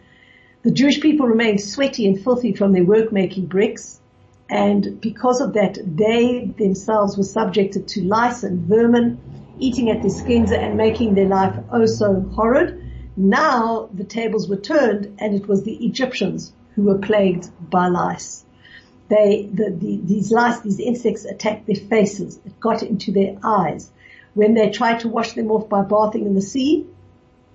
The 0.63 0.71
Jewish 0.71 1.01
people 1.01 1.25
remained 1.25 1.59
sweaty 1.59 2.05
and 2.05 2.21
filthy 2.21 2.53
from 2.53 2.71
their 2.71 2.83
work 2.83 3.11
making 3.11 3.47
bricks. 3.47 3.99
And 4.47 5.01
because 5.01 5.41
of 5.41 5.53
that, 5.53 5.79
they 5.83 6.53
themselves 6.55 7.17
were 7.17 7.23
subjected 7.23 7.87
to 7.89 8.03
lice 8.03 8.43
and 8.43 8.59
vermin, 8.67 9.17
eating 9.57 9.89
at 9.89 10.01
their 10.01 10.11
skins 10.11 10.51
and 10.51 10.77
making 10.77 11.15
their 11.15 11.27
life 11.27 11.55
oh 11.71 11.87
so 11.87 12.21
horrid. 12.35 12.79
Now 13.17 13.89
the 13.91 14.03
tables 14.03 14.47
were 14.47 14.57
turned 14.57 15.17
and 15.17 15.33
it 15.33 15.47
was 15.47 15.63
the 15.63 15.83
Egyptians 15.83 16.53
who 16.75 16.83
were 16.83 16.99
plagued 16.99 17.49
by 17.71 17.87
lice. 17.87 18.45
They, 19.09 19.49
the, 19.51 19.71
the, 19.71 19.99
these 20.03 20.31
lice, 20.31 20.59
these 20.59 20.79
insects 20.79 21.25
attacked 21.25 21.65
their 21.65 21.75
faces. 21.75 22.39
It 22.45 22.59
got 22.59 22.83
into 22.83 23.11
their 23.11 23.35
eyes. 23.43 23.89
When 24.35 24.53
they 24.53 24.69
tried 24.69 24.99
to 24.99 25.09
wash 25.09 25.33
them 25.33 25.49
off 25.49 25.67
by 25.67 25.81
bathing 25.81 26.27
in 26.27 26.35
the 26.35 26.41
sea, 26.41 26.85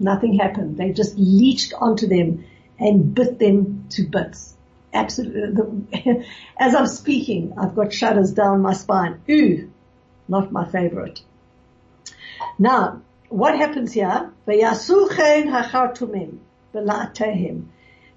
nothing 0.01 0.39
happened. 0.39 0.77
They 0.77 0.91
just 0.91 1.17
leached 1.17 1.73
onto 1.73 2.09
them 2.09 2.45
and 2.79 3.15
bit 3.15 3.39
them 3.39 3.87
to 3.91 4.05
bits 4.05 4.57
absolutely, 4.97 6.27
as 6.59 6.75
I'm 6.75 6.87
speaking, 6.87 7.55
I've 7.57 7.75
got 7.75 7.93
shudders 7.93 8.33
down 8.33 8.63
my 8.63 8.73
spine. 8.73 9.21
Ooh, 9.31 9.71
not 10.29 10.51
my 10.51 10.65
favorite. 10.69 11.21
Now, 12.59 13.03
what 13.29 13.57
happens 13.57 13.93
here? 13.93 14.33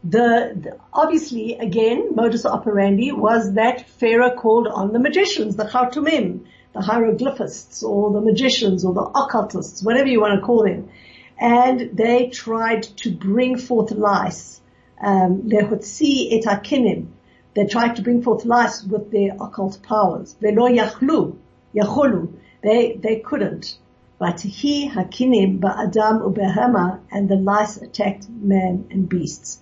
The, 0.01 0.55
the, 0.55 0.77
obviously 0.93 1.55
again, 1.55 2.15
modus 2.15 2.45
operandi 2.45 3.11
was 3.11 3.53
that 3.55 3.89
Pharaoh 3.89 4.35
called 4.35 4.67
on 4.67 4.93
the 4.93 4.99
magicians, 4.99 5.57
the 5.57 5.65
Khartoumim, 5.65 6.45
the 6.73 6.81
hieroglyphists 6.81 7.83
or 7.83 8.11
the 8.11 8.21
magicians 8.21 8.85
or 8.85 8.93
the 8.93 9.01
occultists, 9.01 9.83
whatever 9.83 10.07
you 10.07 10.21
want 10.21 10.39
to 10.39 10.45
call 10.45 10.63
them. 10.63 10.89
And 11.39 11.91
they 11.93 12.27
tried 12.27 12.83
to 12.97 13.11
bring 13.11 13.57
forth 13.57 13.91
lice 13.91 14.59
um, 15.01 15.43
lehotzi 15.43 16.27
et 16.31 16.43
hakinim. 16.45 17.07
They 17.55 17.65
tried 17.65 17.95
to 17.95 18.01
bring 18.01 18.21
forth 18.21 18.45
lice 18.45 18.83
with 18.83 19.11
their 19.11 19.33
occult 19.39 19.81
powers. 19.83 20.35
Velo 20.41 20.67
yachlu, 20.67 21.37
yachulu. 21.73 22.33
They, 22.61 22.93
they 22.93 23.19
couldn't. 23.19 23.77
But 24.17 24.41
he, 24.41 24.89
hakinim, 24.89 25.59
ba'adam 25.59 26.21
ubehema, 26.21 26.99
and 27.11 27.29
the 27.29 27.37
lice 27.37 27.77
attacked 27.77 28.29
man 28.29 28.87
and 28.91 29.07
beasts. 29.07 29.61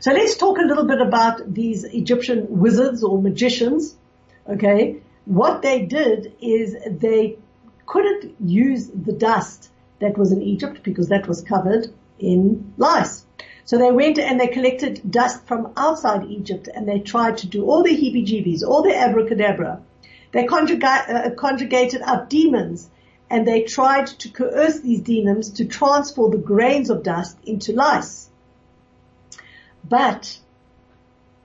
So 0.00 0.12
let's 0.12 0.36
talk 0.36 0.58
a 0.58 0.62
little 0.62 0.84
bit 0.84 1.00
about 1.00 1.54
these 1.54 1.84
Egyptian 1.84 2.58
wizards 2.58 3.04
or 3.04 3.22
magicians. 3.22 3.96
Okay. 4.48 4.96
What 5.24 5.62
they 5.62 5.86
did 5.86 6.34
is 6.40 6.76
they 6.86 7.38
couldn't 7.86 8.34
use 8.40 8.88
the 8.88 9.12
dust 9.12 9.70
that 10.00 10.18
was 10.18 10.32
in 10.32 10.42
Egypt 10.42 10.82
because 10.82 11.08
that 11.08 11.28
was 11.28 11.42
covered 11.42 11.88
in 12.18 12.72
lice. 12.76 13.24
So 13.64 13.78
they 13.78 13.90
went 13.90 14.18
and 14.18 14.38
they 14.38 14.48
collected 14.48 15.00
dust 15.10 15.46
from 15.46 15.72
outside 15.76 16.24
Egypt 16.30 16.68
and 16.72 16.86
they 16.86 17.00
tried 17.00 17.38
to 17.38 17.46
do 17.46 17.64
all 17.64 17.82
the 17.82 17.96
heebie-jeebies, 17.96 18.62
all 18.62 18.82
the 18.82 18.94
abracadabra. 18.94 19.80
They 20.32 20.44
conjugate, 20.44 21.08
uh, 21.08 21.30
conjugated 21.30 22.02
up 22.02 22.28
demons 22.28 22.90
and 23.30 23.46
they 23.46 23.62
tried 23.62 24.06
to 24.06 24.28
coerce 24.28 24.80
these 24.80 25.00
demons 25.00 25.50
to 25.52 25.64
transform 25.64 26.32
the 26.32 26.38
grains 26.38 26.90
of 26.90 27.02
dust 27.02 27.38
into 27.44 27.72
lice. 27.72 28.28
But 29.88 30.38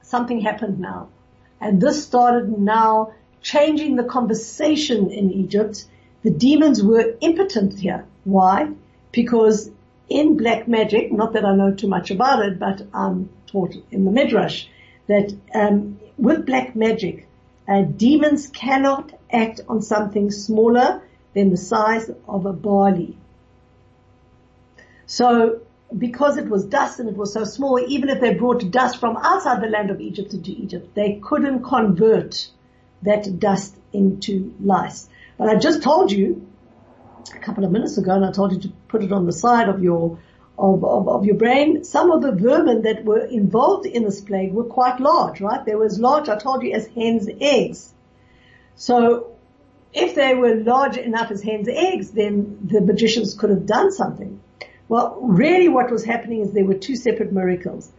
something 0.01 0.41
happened 0.41 0.79
now. 0.79 1.09
And 1.61 1.81
this 1.81 2.03
started 2.03 2.57
now 2.57 3.13
changing 3.41 3.95
the 3.95 4.03
conversation 4.03 5.11
in 5.11 5.31
Egypt. 5.31 5.85
The 6.23 6.31
demons 6.31 6.83
were 6.83 7.15
impotent 7.21 7.79
here. 7.79 8.05
Why? 8.23 8.71
Because 9.11 9.71
in 10.09 10.37
black 10.37 10.67
magic, 10.67 11.11
not 11.11 11.33
that 11.33 11.45
I 11.45 11.55
know 11.55 11.73
too 11.73 11.87
much 11.87 12.11
about 12.11 12.45
it, 12.45 12.59
but 12.59 12.81
I'm 12.93 13.29
taught 13.47 13.75
in 13.91 14.05
the 14.05 14.11
Midrash 14.11 14.65
that 15.07 15.33
um, 15.53 15.99
with 16.17 16.45
black 16.45 16.75
magic, 16.75 17.27
uh, 17.67 17.83
demons 17.83 18.47
cannot 18.47 19.11
act 19.31 19.61
on 19.67 19.81
something 19.81 20.31
smaller 20.31 21.01
than 21.33 21.51
the 21.51 21.57
size 21.57 22.09
of 22.27 22.45
a 22.45 22.53
barley. 22.53 23.15
So 25.05 25.61
because 25.97 26.37
it 26.37 26.47
was 26.47 26.65
dust 26.65 26.99
and 26.99 27.09
it 27.09 27.17
was 27.17 27.33
so 27.33 27.43
small, 27.43 27.79
even 27.79 28.09
if 28.09 28.21
they 28.21 28.33
brought 28.33 28.69
dust 28.69 28.99
from 28.99 29.17
outside 29.17 29.61
the 29.61 29.67
land 29.67 29.89
of 29.89 29.99
Egypt 29.99 30.33
into 30.33 30.51
Egypt, 30.51 30.93
they 30.93 31.19
couldn't 31.23 31.63
convert 31.63 32.49
that 33.01 33.39
dust 33.39 33.75
into 33.91 34.53
lice. 34.61 35.08
But 35.39 35.47
I 35.47 35.55
just 35.55 35.81
told 35.81 36.11
you 36.11 36.45
a 37.33 37.39
couple 37.39 37.63
of 37.63 37.71
minutes 37.71 37.97
ago, 37.97 38.11
and 38.11 38.25
I 38.25 38.31
told 38.31 38.51
you 38.51 38.59
to 38.59 38.69
put 38.89 39.03
it 39.03 39.13
on 39.13 39.25
the 39.25 39.31
side 39.31 39.69
of 39.69 39.81
your 39.81 40.19
of, 40.57 40.83
of, 40.83 41.07
of, 41.07 41.25
your 41.25 41.35
brain, 41.35 41.85
some 41.85 42.11
of 42.11 42.21
the 42.21 42.33
vermin 42.33 42.81
that 42.81 43.05
were 43.05 43.23
involved 43.23 43.85
in 43.85 44.03
this 44.03 44.19
plague 44.19 44.51
were 44.51 44.65
quite 44.65 44.99
large, 44.99 45.39
right? 45.39 45.63
They 45.63 45.73
were 45.73 45.85
as 45.85 45.97
large, 45.97 46.27
I 46.27 46.37
told 46.37 46.63
you, 46.63 46.73
as 46.73 46.85
hen's 46.87 47.29
eggs. 47.39 47.93
So 48.75 49.37
if 49.93 50.15
they 50.15 50.35
were 50.35 50.55
large 50.55 50.97
enough 50.97 51.31
as 51.31 51.41
hen's 51.41 51.69
eggs, 51.69 52.11
then 52.11 52.59
the 52.65 52.81
magicians 52.81 53.35
could 53.35 53.51
have 53.51 53.65
done 53.65 53.93
something. 53.93 54.41
Well, 54.89 55.17
really 55.21 55.69
what 55.69 55.89
was 55.89 56.03
happening 56.03 56.41
is 56.41 56.51
there 56.51 56.65
were 56.65 56.73
two 56.73 56.97
separate 56.97 57.31
miracles. 57.31 57.89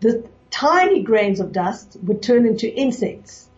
The 0.00 0.28
tiny 0.50 1.02
grains 1.02 1.40
of 1.40 1.52
dust 1.52 1.96
would 2.02 2.20
turn 2.20 2.44
into 2.44 2.70
insects. 2.70 3.48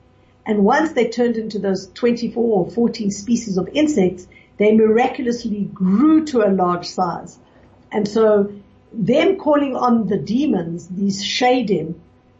And 0.46 0.64
once 0.64 0.92
they 0.92 1.08
turned 1.08 1.36
into 1.36 1.58
those 1.58 1.90
24 1.94 2.66
or 2.66 2.70
14 2.70 3.10
species 3.10 3.56
of 3.56 3.68
insects, 3.72 4.26
they 4.58 4.72
miraculously 4.72 5.64
grew 5.72 6.24
to 6.26 6.46
a 6.46 6.50
large 6.50 6.86
size. 6.86 7.38
And 7.90 8.06
so 8.06 8.52
them 8.92 9.38
calling 9.38 9.74
on 9.76 10.06
the 10.06 10.18
demons, 10.18 10.88
these 10.88 11.24
shadim, 11.24 11.94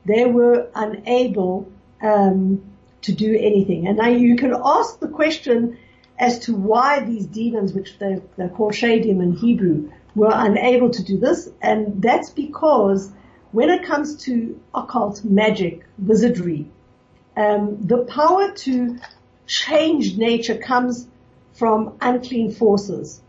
they 0.04 0.26
were 0.26 0.68
unable 0.74 1.72
um, 2.02 2.62
to 3.02 3.12
do 3.12 3.36
anything. 3.38 3.86
And 3.86 3.96
now 3.96 4.08
you 4.08 4.36
can 4.36 4.54
ask 4.64 5.00
the 5.00 5.08
question 5.08 5.78
as 6.18 6.40
to 6.40 6.54
why 6.54 7.00
these 7.00 7.26
demons, 7.26 7.72
which 7.72 7.98
they, 7.98 8.20
they're 8.36 8.48
called 8.48 8.72
shadim 8.72 9.22
in 9.22 9.32
Hebrew, 9.32 9.90
were 10.14 10.32
unable 10.32 10.90
to 10.90 11.02
do 11.02 11.18
this. 11.18 11.48
And 11.60 12.00
that's 12.00 12.30
because 12.30 13.10
when 13.52 13.70
it 13.70 13.84
comes 13.84 14.16
to 14.24 14.60
occult 14.74 15.24
magic, 15.24 15.84
wizardry, 15.98 16.68
um, 17.36 17.78
the 17.86 17.98
power 18.04 18.52
to 18.52 18.98
change 19.46 20.16
nature 20.16 20.56
comes 20.56 21.06
from 21.52 21.96
unclean 22.00 22.52
forces. 22.52 23.20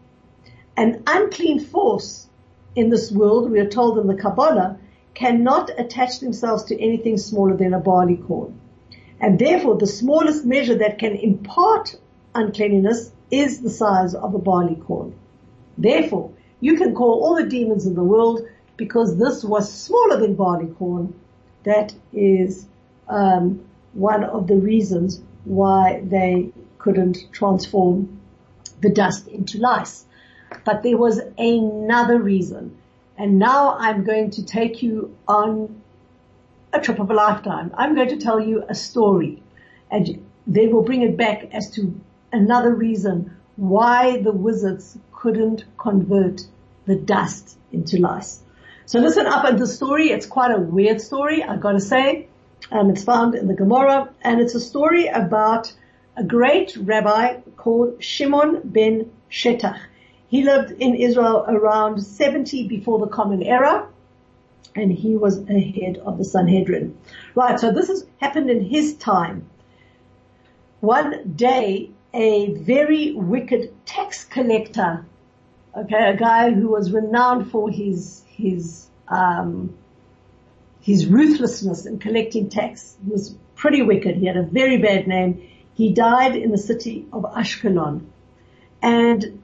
An 0.78 1.04
unclean 1.08 1.60
force 1.60 2.28
in 2.76 2.90
this 2.90 3.12
world, 3.12 3.52
we 3.52 3.60
are 3.60 3.70
told 3.70 3.98
in 3.98 4.08
the 4.08 4.16
Kabbalah, 4.16 4.78
cannot 5.14 5.72
attach 5.78 6.20
themselves 6.20 6.64
to 6.66 6.82
anything 6.82 7.18
smaller 7.18 7.56
than 7.56 7.74
a 7.74 7.80
barley 7.80 8.18
corn. 8.18 8.60
And 9.20 9.40
therefore 9.40 9.78
the 9.78 9.88
smallest 9.88 10.46
measure 10.46 10.76
that 10.76 11.00
can 11.00 11.16
impart 11.16 11.96
uncleanliness 12.34 13.12
is 13.32 13.62
the 13.62 13.70
size 13.70 14.14
of 14.14 14.36
a 14.36 14.40
barley 14.40 14.76
corn. 14.76 15.16
Therefore, 15.78 16.32
you 16.60 16.78
can 16.78 16.94
call 16.94 17.24
all 17.24 17.36
the 17.36 17.50
demons 17.50 17.86
in 17.86 17.96
the 17.96 18.04
world 18.04 18.42
because 18.78 19.18
this 19.18 19.44
was 19.44 19.72
smaller 19.72 20.20
than 20.20 20.36
barley 20.36 20.68
corn. 20.68 21.14
That 21.64 21.94
is 22.14 22.68
um, 23.08 23.66
one 23.96 24.24
of 24.24 24.46
the 24.48 24.56
reasons 24.56 25.22
why 25.46 26.02
they 26.04 26.52
couldn't 26.78 27.18
transform 27.32 28.20
the 28.82 28.90
dust 28.90 29.28
into 29.28 29.58
lice. 29.58 30.06
But 30.64 30.84
there 30.84 30.98
was 30.98 31.20
another 31.38 32.20
reason. 32.20 32.78
And 33.18 33.40
now 33.40 33.76
I'm 33.80 34.04
going 34.04 34.30
to 34.32 34.46
take 34.46 34.84
you 34.84 35.18
on 35.28 35.82
a 36.72 36.80
trip 36.80 37.00
of 37.00 37.10
a 37.10 37.14
lifetime. 37.14 37.72
I'm 37.76 37.96
going 37.96 38.10
to 38.10 38.18
tell 38.18 38.40
you 38.40 38.64
a 38.70 38.76
story 38.76 39.42
and 39.90 40.26
then 40.46 40.72
we'll 40.72 40.84
bring 40.84 41.02
it 41.02 41.18
back 41.18 41.50
as 41.54 41.72
to 41.72 42.00
another 42.32 42.74
reason 42.74 43.36
why 43.56 44.22
the 44.22 44.32
wizards 44.32 44.98
couldn't 45.14 45.64
convert 45.78 46.42
the 46.86 46.96
dust 46.96 47.58
into 47.72 47.98
lice. 47.98 48.42
So 48.86 49.00
listen 49.00 49.26
up 49.26 49.46
at 49.46 49.58
the 49.58 49.66
story. 49.66 50.10
It's 50.10 50.26
quite 50.26 50.52
a 50.52 50.60
weird 50.60 51.02
story, 51.02 51.42
I've 51.44 51.62
got 51.62 51.72
to 51.72 51.80
say. 51.80 52.28
Um, 52.72 52.90
it's 52.90 53.04
found 53.04 53.36
in 53.36 53.48
the 53.48 53.54
Gemara 53.54 54.10
and 54.22 54.42
it's 54.42 54.56
a 54.56 54.60
story 54.60 55.08
about 55.08 55.74
a 56.18 56.24
great 56.24 56.76
rabbi 56.78 57.42
called 57.58 58.04
Shimon 58.04 58.62
ben 58.64 59.12
Shetach. 59.30 59.80
He 60.28 60.44
lived 60.44 60.72
in 60.72 60.96
Israel 60.96 61.46
around 61.48 62.02
70 62.02 62.68
before 62.68 63.00
the 63.00 63.08
Common 63.08 63.44
Era 63.44 63.88
and 64.76 64.92
he 64.92 65.16
was 65.16 65.38
a 65.50 65.60
head 65.60 65.98
of 65.98 66.18
the 66.18 66.26
Sanhedrin. 66.26 66.98
Right, 67.34 67.60
so 67.60 67.72
this 67.72 67.88
has 67.88 68.06
happened 68.20 68.50
in 68.50 68.64
his 68.64 68.96
time. 68.98 69.50
One 70.82 71.34
day, 71.36 71.92
a 72.14 72.54
very 72.54 73.14
wicked 73.14 73.74
tax 73.86 74.26
collector, 74.26 75.06
okay, 75.76 76.10
a 76.10 76.16
guy 76.16 76.52
who 76.52 76.70
was 76.70 76.92
renowned 76.92 77.52
for 77.52 77.70
his, 77.70 78.24
his, 78.28 78.88
um, 79.08 79.76
his 80.86 81.08
ruthlessness 81.08 81.88
in 81.88 81.98
collecting 81.98 82.48
tax. 82.48 82.96
Was 83.08 83.36
pretty 83.56 83.82
wicked. 83.82 84.18
He 84.18 84.28
had 84.28 84.38
a 84.38 84.44
very 84.44 84.78
bad 84.78 85.08
name. 85.08 85.50
He 85.74 85.92
died 85.92 86.36
in 86.36 86.52
the 86.52 86.60
city 86.60 87.08
of 87.12 87.24
Ashkelon. 87.24 88.06
And 88.84 89.42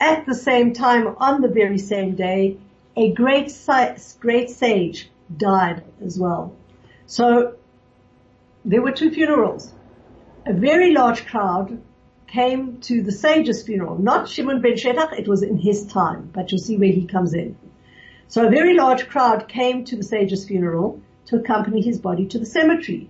at 0.00 0.24
the 0.24 0.36
same 0.36 0.72
time, 0.72 1.16
on 1.18 1.40
the 1.40 1.48
very 1.48 1.78
same 1.78 2.14
day, 2.14 2.58
a 2.96 3.12
great, 3.12 3.52
great 4.20 4.50
sage 4.50 5.10
died 5.36 5.82
as 6.00 6.16
well. 6.16 6.54
So 7.06 7.56
there 8.64 8.80
were 8.80 8.92
two 8.92 9.10
funerals. 9.10 9.72
A 10.46 10.52
very 10.52 10.92
large 10.92 11.26
crowd 11.26 11.82
came 12.28 12.80
to 12.82 13.02
the 13.02 13.10
sage's 13.10 13.64
funeral, 13.64 13.98
not 13.98 14.28
Shimon 14.28 14.60
ben 14.60 14.74
Shetach, 14.74 15.18
it 15.18 15.26
was 15.26 15.42
in 15.42 15.58
his 15.58 15.86
time, 15.86 16.30
but 16.32 16.52
you'll 16.52 16.60
see 16.60 16.76
where 16.76 16.92
he 16.92 17.04
comes 17.04 17.34
in. 17.34 17.56
So 18.28 18.46
a 18.46 18.50
very 18.50 18.74
large 18.74 19.08
crowd 19.08 19.48
came 19.48 19.84
to 19.86 19.96
the 19.96 20.02
sage's 20.02 20.46
funeral 20.46 21.00
to 21.26 21.36
accompany 21.36 21.80
his 21.80 21.98
body 21.98 22.26
to 22.26 22.38
the 22.38 22.46
cemetery. 22.46 23.08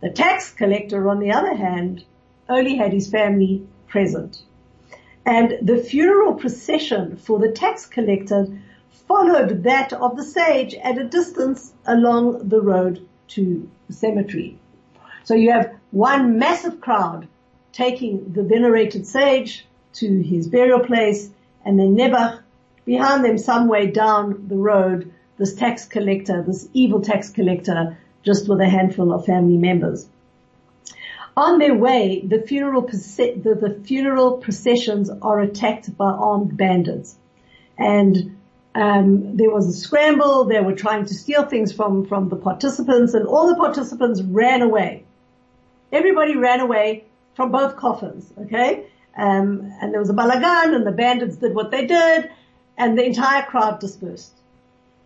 The 0.00 0.10
tax 0.10 0.52
collector, 0.52 1.08
on 1.08 1.18
the 1.18 1.32
other 1.32 1.54
hand, 1.54 2.04
only 2.48 2.76
had 2.76 2.92
his 2.92 3.10
family 3.10 3.66
present. 3.88 4.42
And 5.26 5.58
the 5.60 5.78
funeral 5.78 6.34
procession 6.34 7.16
for 7.16 7.38
the 7.38 7.50
tax 7.50 7.86
collector 7.86 8.46
followed 9.08 9.64
that 9.64 9.92
of 9.92 10.16
the 10.16 10.24
sage 10.24 10.74
at 10.74 10.98
a 10.98 11.04
distance 11.04 11.72
along 11.84 12.48
the 12.48 12.60
road 12.60 13.06
to 13.28 13.68
the 13.88 13.92
cemetery. 13.92 14.56
So 15.24 15.34
you 15.34 15.50
have 15.50 15.74
one 15.90 16.38
massive 16.38 16.80
crowd 16.80 17.26
taking 17.72 18.32
the 18.32 18.44
venerated 18.44 19.06
sage 19.06 19.66
to 19.94 20.22
his 20.22 20.46
burial 20.48 20.80
place 20.80 21.30
and 21.64 21.78
then 21.78 21.96
Nebuch 21.96 22.40
behind 22.90 23.24
them 23.24 23.38
some 23.38 23.68
way 23.68 23.86
down 23.86 24.48
the 24.48 24.56
road, 24.56 25.12
this 25.38 25.54
tax 25.54 25.84
collector, 25.84 26.42
this 26.42 26.68
evil 26.72 27.00
tax 27.00 27.30
collector, 27.30 27.96
just 28.24 28.48
with 28.48 28.60
a 28.60 28.68
handful 28.68 29.12
of 29.12 29.24
family 29.24 29.56
members. 29.56 30.08
On 31.36 31.60
their 31.60 31.76
way, 31.86 32.20
the 32.26 32.42
funeral, 32.42 32.82
the, 32.82 33.58
the 33.64 33.80
funeral 33.84 34.38
processions 34.38 35.08
are 35.22 35.38
attacked 35.40 35.96
by 35.96 36.10
armed 36.10 36.56
bandits. 36.56 37.14
And 37.78 38.36
um, 38.74 39.36
there 39.36 39.50
was 39.50 39.68
a 39.68 39.72
scramble. 39.72 40.46
They 40.46 40.60
were 40.60 40.74
trying 40.74 41.04
to 41.06 41.14
steal 41.14 41.44
things 41.44 41.72
from 41.72 42.06
from 42.06 42.28
the 42.28 42.36
participants, 42.36 43.14
and 43.14 43.24
all 43.26 43.46
the 43.46 43.60
participants 43.66 44.20
ran 44.20 44.62
away. 44.62 45.04
Everybody 45.92 46.36
ran 46.36 46.60
away 46.60 47.04
from 47.36 47.52
both 47.52 47.76
coffins. 47.76 48.32
Okay, 48.42 48.86
um, 49.16 49.72
and 49.80 49.92
there 49.92 50.00
was 50.00 50.10
a 50.10 50.18
balagan, 50.22 50.74
and 50.74 50.84
the 50.84 50.96
bandits 51.04 51.36
did 51.36 51.54
what 51.54 51.70
they 51.70 51.86
did, 51.86 52.30
and 52.80 52.96
the 52.96 53.04
entire 53.04 53.42
crowd 53.42 53.78
dispersed. 53.78 54.32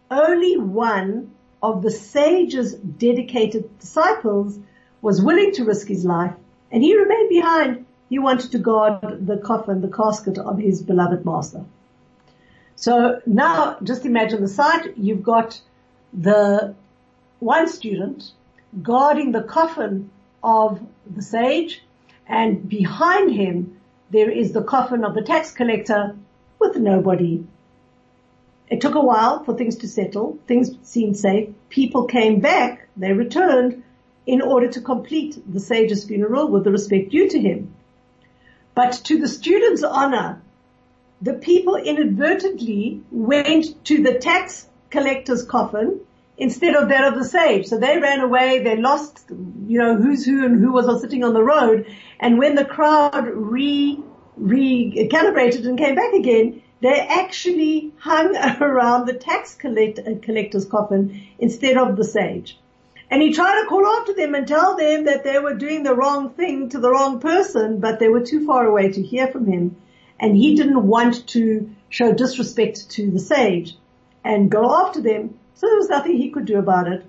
Only 0.08 0.56
one 0.56 1.32
of 1.60 1.82
the 1.82 1.90
sage's 1.90 2.74
dedicated 2.74 3.78
disciples 3.80 4.56
was 5.02 5.20
willing 5.20 5.50
to 5.54 5.64
risk 5.64 5.88
his 5.88 6.04
life, 6.04 6.34
and 6.70 6.84
he 6.84 6.96
remained 6.96 7.28
behind. 7.28 7.86
He 8.08 8.20
wanted 8.20 8.52
to 8.52 8.58
guard 8.58 9.26
the 9.26 9.38
coffin, 9.38 9.80
the 9.80 9.88
casket 9.88 10.38
of 10.38 10.58
his 10.58 10.82
beloved 10.82 11.24
master. 11.24 11.64
So 12.76 13.20
now 13.26 13.78
just 13.82 14.06
imagine 14.06 14.40
the 14.40 14.54
sight. 14.62 14.96
You've 14.96 15.24
got 15.24 15.60
the 16.12 16.76
one 17.40 17.66
student 17.66 18.30
guarding 18.82 19.32
the 19.32 19.42
coffin 19.42 20.10
of 20.44 20.80
the 21.16 21.22
sage 21.22 21.82
and 22.28 22.68
behind 22.68 23.32
him 23.32 23.80
there 24.10 24.30
is 24.30 24.52
the 24.52 24.62
coffin 24.62 25.04
of 25.04 25.14
the 25.14 25.22
tax 25.22 25.50
collector 25.50 26.14
with 26.60 26.76
nobody. 26.76 27.44
It 28.68 28.80
took 28.80 28.94
a 28.94 29.00
while 29.00 29.44
for 29.44 29.56
things 29.56 29.76
to 29.76 29.88
settle. 29.88 30.38
Things 30.46 30.70
seemed 30.82 31.16
safe. 31.16 31.50
People 31.68 32.06
came 32.06 32.40
back. 32.40 32.88
They 32.96 33.12
returned 33.12 33.82
in 34.26 34.40
order 34.40 34.68
to 34.68 34.80
complete 34.80 35.40
the 35.52 35.60
sage's 35.60 36.04
funeral 36.04 36.48
with 36.48 36.64
the 36.64 36.70
respect 36.70 37.10
due 37.10 37.28
to 37.28 37.38
him. 37.38 37.74
But 38.74 38.92
to 39.04 39.18
the 39.18 39.28
student's 39.28 39.82
honor, 39.82 40.42
the 41.20 41.34
people 41.34 41.76
inadvertently 41.76 43.02
went 43.10 43.84
to 43.84 44.02
the 44.02 44.18
tax 44.18 44.66
collector's 44.90 45.44
coffin 45.44 46.00
instead 46.36 46.74
of 46.74 46.88
that 46.88 47.04
of 47.04 47.18
the 47.18 47.24
sage. 47.24 47.66
So 47.66 47.78
they 47.78 47.98
ran 47.98 48.20
away, 48.20 48.62
they 48.62 48.76
lost, 48.76 49.24
you 49.28 49.78
know, 49.78 49.96
who's 49.96 50.24
who 50.24 50.44
and 50.44 50.60
who 50.60 50.72
was 50.72 51.00
sitting 51.00 51.22
on 51.22 51.34
the 51.34 51.44
road. 51.44 51.86
And 52.18 52.38
when 52.38 52.56
the 52.56 52.64
crowd 52.64 53.26
re, 53.28 54.02
recalibrated 54.40 55.66
and 55.66 55.78
came 55.78 55.94
back 55.94 56.12
again, 56.12 56.62
they 56.84 57.00
actually 57.00 57.92
hung 57.98 58.36
around 58.60 59.06
the 59.06 59.14
tax 59.14 59.54
collect, 59.54 59.98
collector's 60.20 60.66
coffin 60.66 61.26
instead 61.38 61.78
of 61.78 61.96
the 61.96 62.04
sage. 62.04 62.58
And 63.10 63.22
he 63.22 63.32
tried 63.32 63.62
to 63.62 63.66
call 63.68 63.86
after 63.86 64.12
them 64.12 64.34
and 64.34 64.46
tell 64.46 64.76
them 64.76 65.04
that 65.04 65.24
they 65.24 65.38
were 65.38 65.54
doing 65.54 65.82
the 65.82 65.94
wrong 65.94 66.28
thing 66.30 66.68
to 66.70 66.78
the 66.78 66.90
wrong 66.90 67.20
person, 67.20 67.80
but 67.80 67.98
they 67.98 68.08
were 68.08 68.26
too 68.26 68.44
far 68.44 68.66
away 68.66 68.92
to 68.92 69.02
hear 69.02 69.28
from 69.28 69.46
him 69.46 69.76
and 70.20 70.36
he 70.36 70.56
didn't 70.56 70.86
want 70.86 71.26
to 71.28 71.70
show 71.88 72.12
disrespect 72.12 72.90
to 72.90 73.10
the 73.10 73.18
sage 73.18 73.74
and 74.22 74.50
go 74.50 74.86
after 74.86 75.00
them. 75.00 75.38
So 75.54 75.66
there 75.66 75.76
was 75.76 75.88
nothing 75.88 76.18
he 76.18 76.30
could 76.30 76.44
do 76.44 76.58
about 76.58 76.92
it. 76.92 77.06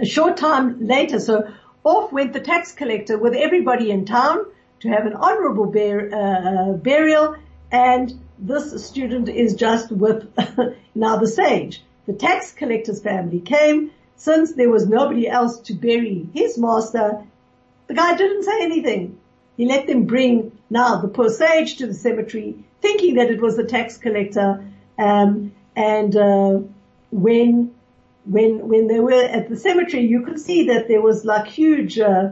A 0.00 0.04
short 0.04 0.36
time 0.36 0.84
later, 0.84 1.20
so 1.20 1.52
off 1.84 2.10
went 2.10 2.32
the 2.32 2.40
tax 2.40 2.72
collector 2.72 3.16
with 3.16 3.34
everybody 3.34 3.92
in 3.92 4.06
town 4.06 4.44
to 4.80 4.88
have 4.88 5.06
an 5.06 5.14
honorable 5.14 5.66
bur- 5.66 6.10
uh, 6.12 6.72
burial 6.78 7.36
and 7.70 8.23
this 8.38 8.86
student 8.86 9.28
is 9.28 9.54
just 9.54 9.90
with 9.90 10.28
now 10.94 11.16
the 11.16 11.28
sage. 11.28 11.82
The 12.06 12.12
tax 12.12 12.52
collector's 12.52 13.00
family 13.00 13.40
came. 13.40 13.90
Since 14.16 14.52
there 14.52 14.70
was 14.70 14.86
nobody 14.86 15.28
else 15.28 15.60
to 15.62 15.74
bury 15.74 16.28
his 16.32 16.58
master, 16.58 17.24
the 17.86 17.94
guy 17.94 18.16
didn't 18.16 18.44
say 18.44 18.62
anything. 18.62 19.18
He 19.56 19.66
let 19.66 19.86
them 19.86 20.04
bring 20.04 20.52
now 20.70 21.00
the 21.00 21.08
poor 21.08 21.28
sage 21.28 21.76
to 21.76 21.86
the 21.86 21.94
cemetery, 21.94 22.56
thinking 22.80 23.14
that 23.14 23.30
it 23.30 23.40
was 23.40 23.56
the 23.56 23.64
tax 23.64 23.96
collector. 23.96 24.64
Um, 24.98 25.52
and 25.76 26.16
uh, 26.16 26.60
when 27.10 27.74
when 28.24 28.68
when 28.68 28.86
they 28.86 29.00
were 29.00 29.12
at 29.12 29.48
the 29.48 29.56
cemetery, 29.56 30.06
you 30.06 30.22
could 30.22 30.40
see 30.40 30.68
that 30.68 30.88
there 30.88 31.02
was 31.02 31.24
like 31.24 31.46
huge 31.46 31.98
uh, 31.98 32.30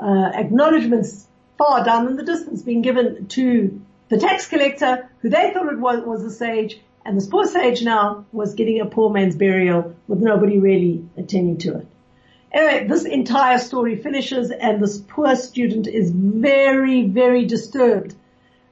uh, 0.00 0.30
acknowledgments 0.34 1.26
far 1.58 1.84
down 1.84 2.06
in 2.06 2.16
the 2.16 2.24
distance 2.24 2.62
being 2.62 2.82
given 2.82 3.26
to 3.28 3.80
the 4.08 4.18
tax 4.18 4.46
collector, 4.46 5.08
who 5.20 5.28
they 5.28 5.52
thought 5.52 5.72
it 5.72 5.78
was 5.78 6.04
was 6.04 6.22
the 6.22 6.30
sage, 6.30 6.80
and 7.04 7.16
this 7.16 7.26
poor 7.26 7.46
sage 7.46 7.82
now 7.82 8.24
was 8.32 8.54
getting 8.54 8.80
a 8.80 8.86
poor 8.86 9.10
man's 9.10 9.36
burial 9.36 9.94
with 10.08 10.20
nobody 10.20 10.58
really 10.58 11.04
attending 11.16 11.58
to 11.58 11.78
it. 11.78 11.86
Anyway, 12.52 12.86
this 12.88 13.04
entire 13.04 13.58
story 13.58 13.96
finishes 13.96 14.50
and 14.50 14.82
this 14.82 14.98
poor 14.98 15.36
student 15.36 15.86
is 15.86 16.10
very, 16.10 17.06
very 17.06 17.44
disturbed 17.44 18.14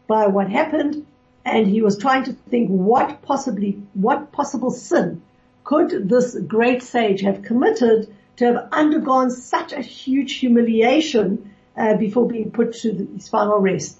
by 0.07 0.27
what 0.27 0.49
happened 0.49 1.07
and 1.45 1.67
he 1.67 1.83
was 1.83 1.99
trying 1.99 2.25
to 2.25 2.33
think 2.33 2.69
what 2.69 3.21
possibly, 3.23 3.83
what 3.95 4.33
possible 4.33 4.71
sin 4.71 5.23
could 5.65 6.09
this 6.09 6.35
great 6.35 6.83
sage 6.83 7.21
have 7.21 7.43
committed 7.43 8.15
to 8.37 8.47
have 8.47 8.69
undergone 8.73 9.31
such 9.31 9.73
a 9.73 9.81
huge 9.81 10.35
humiliation 10.35 11.55
uh, 11.77 11.97
before 11.97 12.27
being 12.27 12.51
put 12.51 12.75
to 12.75 12.93
the, 12.93 13.07
his 13.15 13.29
final 13.29 13.59
rest. 13.59 13.99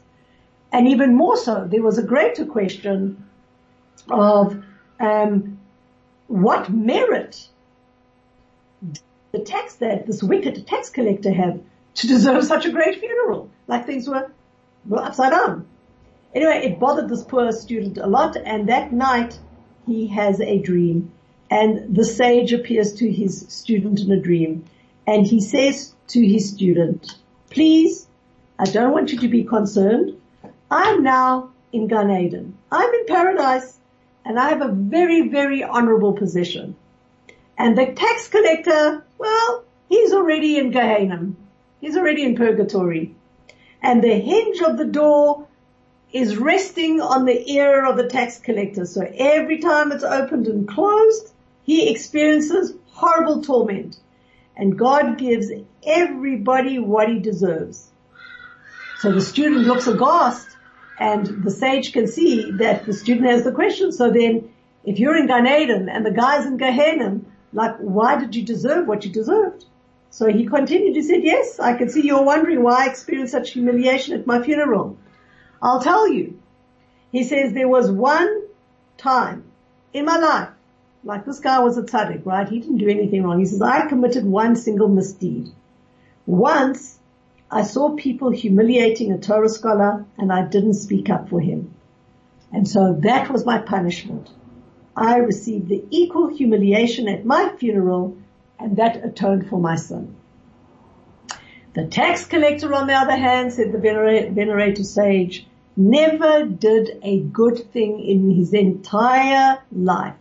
And 0.75 0.89
even 0.89 1.15
more 1.15 1.37
so, 1.37 1.69
there 1.71 1.83
was 1.83 1.99
a 1.99 2.03
greater 2.03 2.45
question 2.45 3.25
of 4.11 4.61
um, 4.99 5.61
what 6.27 6.69
merit 6.69 7.49
the 9.31 9.39
tax 9.39 9.77
that 9.77 10.05
this 10.05 10.21
wicked 10.21 10.67
tax 10.67 10.91
collector 10.91 11.33
have 11.33 11.61
to 11.95 12.09
deserve 12.09 12.43
such 12.53 12.67
a 12.67 12.73
great 12.73 12.99
funeral. 12.99 13.51
Like 13.69 13.87
things 13.87 14.09
were, 14.09 14.33
were 14.85 14.99
upside 14.99 15.31
down. 15.31 15.65
Anyway, 16.35 16.67
it 16.67 16.81
bothered 16.81 17.09
this 17.09 17.23
poor 17.23 17.53
student 17.53 17.97
a 17.99 18.09
lot 18.09 18.37
and 18.37 18.69
that 18.69 18.93
night 18.93 19.39
he 19.87 20.09
has 20.09 20.41
a 20.41 20.59
dream 20.59 21.13
and 21.53 21.95
the 21.95 22.05
sage 22.05 22.53
appears 22.53 22.95
to 22.95 23.09
his 23.09 23.47
student 23.49 24.01
in 24.01 24.11
a 24.11 24.21
dream 24.21 24.65
and 25.07 25.25
he 25.25 25.41
says 25.41 25.95
to 26.09 26.27
his 26.27 26.51
student, 26.51 27.15
please, 27.49 28.09
I 28.59 28.65
don't 28.65 28.91
want 28.91 29.13
you 29.13 29.21
to 29.21 29.29
be 29.29 29.45
concerned. 29.45 30.21
I'm 30.71 31.03
now 31.03 31.51
in 31.73 31.89
Gan 31.89 32.11
Eden. 32.11 32.57
I'm 32.71 32.93
in 32.93 33.07
paradise 33.07 33.79
and 34.25 34.39
I 34.39 34.49
have 34.49 34.63
a 34.63 34.73
very, 34.73 35.29
very 35.29 35.63
honorable 35.63 36.13
position. 36.15 36.77
And 37.59 37.77
the 37.77 37.93
tax 37.93 38.29
collector, 38.29 39.05
well, 39.19 39.65
he's 39.89 40.13
already 40.13 40.59
in 40.59 40.71
Gehenna. 40.71 41.33
He's 41.81 41.97
already 41.97 42.25
in 42.25 42.37
purgatory. 42.37 43.15
And 43.83 44.03
the 44.03 44.15
hinge 44.15 44.61
of 44.63 44.79
the 44.79 44.87
door 44.87 45.47
is 46.13 46.37
resting 46.37 47.01
on 47.01 47.25
the 47.27 47.53
ear 47.53 47.85
of 47.85 47.97
the 47.97 48.09
tax 48.09 48.39
collector. 48.39 48.87
So 48.87 49.07
every 49.15 49.59
time 49.59 49.93
it's 49.93 50.05
opened 50.05 50.47
and 50.47 50.67
closed, 50.67 51.33
he 51.65 51.91
experiences 51.91 52.75
horrible 52.93 53.43
torment. 53.43 53.99
And 54.57 54.79
God 54.79 55.19
gives 55.19 55.51
everybody 55.83 56.79
what 56.79 57.09
he 57.09 57.19
deserves. 57.19 57.91
So 59.01 59.13
the 59.13 59.21
student 59.21 59.67
looks 59.67 59.87
aghast 59.87 60.54
and 60.99 61.45
the 61.45 61.51
sage 61.51 61.93
can 61.93 62.07
see 62.07 62.51
that 62.53 62.87
the 62.87 62.93
student 62.93 63.27
has 63.27 63.45
the 63.45 63.53
question. 63.53 63.93
So 63.93 64.11
then 64.11 64.53
if 64.85 64.99
you're 64.99 65.17
in 65.17 65.27
Gan 65.27 65.47
Eden 65.47 65.89
and 65.89 66.05
the 66.05 66.11
guy's 66.11 66.47
in 66.47 66.57
Gehenna, 66.57 67.21
like 67.53 67.77
why 67.79 68.19
did 68.19 68.35
you 68.35 68.45
deserve 68.45 68.87
what 68.87 69.05
you 69.05 69.13
deserved? 69.13 69.65
So 70.11 70.29
he 70.29 70.47
continued, 70.47 70.95
he 70.95 71.03
said, 71.03 71.25
yes, 71.25 71.59
I 71.59 71.75
can 71.75 71.89
see 71.89 72.03
you're 72.03 72.23
wondering 72.23 72.63
why 72.63 72.85
I 72.85 72.91
experienced 72.91 73.33
such 73.33 73.51
humiliation 73.51 74.15
at 74.15 74.27
my 74.27 74.43
funeral. 74.43 74.97
I'll 75.61 75.83
tell 75.83 76.09
you. 76.09 76.41
He 77.11 77.25
says 77.25 77.53
there 77.53 77.69
was 77.69 77.91
one 77.91 78.43
time 78.97 79.45
in 79.93 80.05
my 80.05 80.17
life, 80.19 80.49
like 81.03 81.25
this 81.25 81.41
guy 81.41 81.61
was 81.61 81.79
a 81.79 81.83
tzaddik, 81.83 82.25
right? 82.25 82.49
He 82.49 82.61
didn't 82.61 82.79
do 82.79 82.89
anything 82.89 83.23
wrong. 83.23 83.39
He 83.39 83.47
says, 83.47 83.63
I 83.63 83.87
committed 83.89 84.25
one 84.25 84.57
single 84.57 84.89
misdeed. 84.89 85.51
Once 86.27 86.99
I 87.51 87.63
saw 87.63 87.91
people 87.91 88.31
humiliating 88.31 89.13
a 89.13 89.19
Torah 89.19 89.49
scholar 89.49 90.05
and 90.19 90.33
I 90.33 90.47
didn't 90.47 90.75
speak 90.75 91.11
up 91.11 91.29
for 91.29 91.41
him. 91.41 91.75
And 92.53 92.69
so 92.69 92.95
that 93.01 93.31
was 93.31 93.45
my 93.45 93.59
punishment. 93.59 94.31
I 94.97 95.17
received 95.17 95.69
the 95.69 95.85
equal 95.91 96.29
humiliation 96.29 97.09
at 97.09 97.25
my 97.25 97.53
funeral 97.59 98.17
and 98.59 98.77
that 98.77 99.05
atoned 99.05 99.49
for 99.49 99.59
my 99.59 99.77
sin. 99.77 100.15
The 101.75 101.87
tax 101.87 102.25
collector 102.25 102.73
on 102.73 102.87
the 102.87 102.95
other 102.95 103.17
hand, 103.17 103.53
said 103.53 103.73
the 103.73 103.79
venerated 103.79 104.87
sage, 104.87 105.47
never 105.77 106.45
did 106.45 107.01
a 107.03 107.19
good 107.21 107.73
thing 107.73 107.99
in 107.99 108.31
his 108.31 108.55
entire 108.55 109.59
life, 109.73 110.15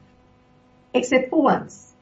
except 0.95 1.29
for 1.29 1.43
once. 1.43 1.93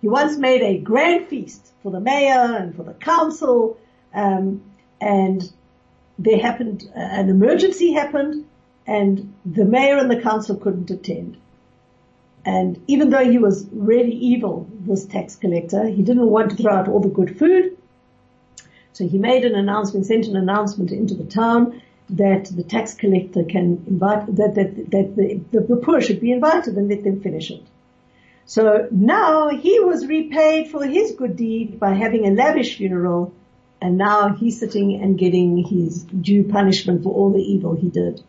He 0.00 0.08
once 0.08 0.38
made 0.38 0.62
a 0.62 0.78
grand 0.78 1.26
feast 1.28 1.72
for 1.82 1.92
the 1.92 2.00
mayor 2.00 2.56
and 2.56 2.74
for 2.74 2.82
the 2.82 2.94
council, 2.94 3.76
um, 4.14 4.62
and 5.00 5.50
there 6.18 6.38
happened 6.38 6.90
an 6.94 7.28
emergency 7.28 7.92
happened, 7.92 8.46
and 8.86 9.32
the 9.44 9.64
mayor 9.64 9.98
and 9.98 10.10
the 10.10 10.20
council 10.20 10.56
couldn't 10.56 10.90
attend. 10.90 11.36
And 12.44 12.82
even 12.86 13.10
though 13.10 13.30
he 13.30 13.38
was 13.38 13.66
really 13.72 14.12
evil, 14.12 14.66
this 14.80 15.04
tax 15.04 15.36
collector, 15.36 15.86
he 15.86 16.02
didn't 16.02 16.30
want 16.30 16.50
to 16.50 16.56
throw 16.56 16.72
out 16.72 16.88
all 16.88 17.00
the 17.00 17.08
good 17.08 17.38
food. 17.38 17.76
So 18.92 19.06
he 19.06 19.18
made 19.18 19.44
an 19.44 19.54
announcement, 19.54 20.06
sent 20.06 20.26
an 20.26 20.36
announcement 20.36 20.90
into 20.90 21.14
the 21.14 21.24
town 21.24 21.82
that 22.10 22.46
the 22.46 22.62
tax 22.62 22.94
collector 22.94 23.44
can 23.44 23.84
invite, 23.86 24.34
that, 24.36 24.54
that, 24.54 24.90
that 24.90 25.14
the, 25.14 25.40
the, 25.52 25.60
the 25.60 25.76
poor 25.76 26.00
should 26.00 26.20
be 26.20 26.32
invited 26.32 26.74
and 26.76 26.88
let 26.88 27.04
them 27.04 27.20
finish 27.20 27.50
it. 27.50 27.62
So 28.46 28.88
now 28.90 29.50
he 29.50 29.78
was 29.80 30.06
repaid 30.06 30.70
for 30.70 30.86
his 30.86 31.12
good 31.12 31.36
deed 31.36 31.78
by 31.78 31.92
having 31.92 32.26
a 32.26 32.30
lavish 32.30 32.78
funeral 32.78 33.34
and 33.80 33.96
now 33.96 34.34
he's 34.34 34.58
sitting 34.58 35.00
and 35.00 35.18
getting 35.18 35.56
his 35.58 36.02
due 36.04 36.44
punishment 36.44 37.02
for 37.02 37.14
all 37.14 37.32
the 37.32 37.42
evil 37.42 37.76
he 37.76 37.88
did. 37.88 38.22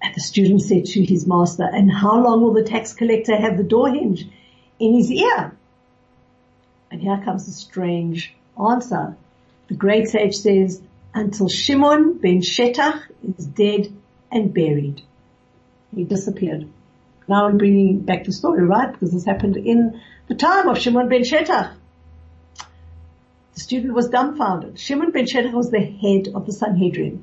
And 0.00 0.14
the 0.14 0.20
student 0.20 0.62
said 0.62 0.84
to 0.86 1.04
his 1.04 1.26
master, 1.26 1.64
and 1.64 1.92
how 1.92 2.20
long 2.20 2.42
will 2.42 2.52
the 2.52 2.64
tax 2.64 2.92
collector 2.92 3.36
have 3.36 3.56
the 3.56 3.62
door 3.62 3.88
hinge 3.90 4.26
in 4.80 4.94
his 4.94 5.10
ear? 5.12 5.56
And 6.90 7.00
here 7.00 7.22
comes 7.24 7.46
a 7.46 7.52
strange 7.52 8.34
answer. 8.58 9.16
The 9.68 9.74
great 9.74 10.08
sage 10.08 10.34
says, 10.34 10.82
until 11.14 11.48
Shimon 11.48 12.18
ben 12.18 12.40
Shetach 12.40 13.02
is 13.38 13.46
dead 13.46 13.92
and 14.30 14.52
buried. 14.52 15.02
He 15.94 16.04
disappeared. 16.04 16.68
Now 17.28 17.46
I'm 17.46 17.58
bringing 17.58 18.00
back 18.00 18.24
the 18.24 18.32
story, 18.32 18.64
right? 18.64 18.92
Because 18.92 19.12
this 19.12 19.24
happened 19.24 19.56
in 19.56 20.00
the 20.26 20.34
time 20.34 20.68
of 20.68 20.78
Shimon 20.78 21.08
ben 21.08 21.22
Shetach. 21.22 21.74
The 23.54 23.60
student 23.60 23.94
was 23.94 24.08
dumbfounded. 24.08 24.78
Shimon 24.78 25.10
ben 25.10 25.26
Shetach 25.26 25.52
was 25.52 25.70
the 25.70 25.80
head 25.80 26.28
of 26.34 26.46
the 26.46 26.52
Sanhedrin. 26.52 27.22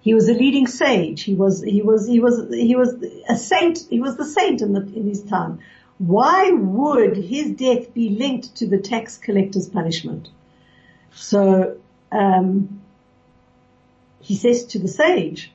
He 0.00 0.14
was 0.14 0.28
a 0.28 0.32
leading 0.32 0.66
sage. 0.66 1.22
He 1.22 1.34
was, 1.34 1.62
he 1.62 1.82
was, 1.82 2.08
he 2.08 2.20
was, 2.20 2.52
he 2.52 2.74
was 2.74 2.94
a 3.28 3.36
saint. 3.36 3.86
He 3.90 4.00
was 4.00 4.16
the 4.16 4.24
saint 4.24 4.62
in, 4.62 4.72
the, 4.72 4.80
in 4.80 5.06
his 5.06 5.22
time. 5.22 5.60
Why 5.98 6.50
would 6.50 7.16
his 7.16 7.50
death 7.50 7.92
be 7.92 8.08
linked 8.08 8.56
to 8.56 8.66
the 8.66 8.78
tax 8.78 9.18
collector's 9.18 9.68
punishment? 9.68 10.28
So, 11.12 11.76
um, 12.10 12.80
he 14.20 14.36
says 14.36 14.64
to 14.66 14.78
the 14.78 14.88
sage, 14.88 15.52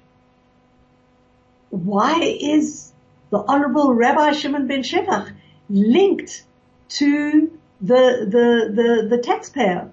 why 1.70 2.20
is 2.22 2.92
the 3.32 3.40
honorable 3.40 3.94
Rabbi 3.94 4.34
Shimon 4.34 4.68
ben 4.68 4.84
Shetach 4.84 5.34
linked 5.70 6.44
to 6.90 7.52
the, 7.82 8.28
the, 8.30 8.72
the, 8.74 9.08
the 9.10 9.24
taxpayer? 9.24 9.90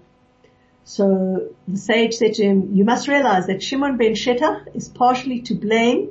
So 0.85 1.51
the 1.69 1.79
sage 1.79 2.15
said 2.15 2.35
to 2.35 2.45
him, 2.45 2.71
you 2.73 2.85
must 2.85 3.09
realize 3.09 3.47
that 3.47 3.63
Shimon 3.63 3.97
ben 3.97 4.15
Shetach 4.15 4.75
is 4.75 4.89
partially 4.89 5.41
to 5.43 5.55
blame 5.55 6.11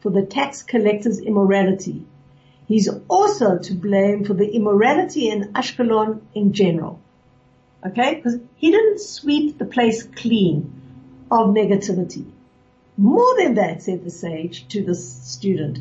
for 0.00 0.10
the 0.10 0.22
tax 0.22 0.62
collector's 0.62 1.18
immorality. 1.18 2.04
He's 2.66 2.88
also 3.08 3.58
to 3.58 3.74
blame 3.74 4.24
for 4.24 4.34
the 4.34 4.48
immorality 4.48 5.28
in 5.28 5.52
Ashkelon 5.52 6.20
in 6.34 6.52
general. 6.52 7.00
Okay? 7.84 8.14
Because 8.14 8.38
he 8.56 8.70
didn't 8.70 9.00
sweep 9.00 9.58
the 9.58 9.64
place 9.64 10.02
clean 10.04 10.72
of 11.30 11.48
negativity. 11.48 12.24
More 12.96 13.36
than 13.36 13.54
that, 13.54 13.82
said 13.82 14.04
the 14.04 14.10
sage 14.10 14.68
to 14.68 14.84
the 14.84 14.94
student, 14.94 15.78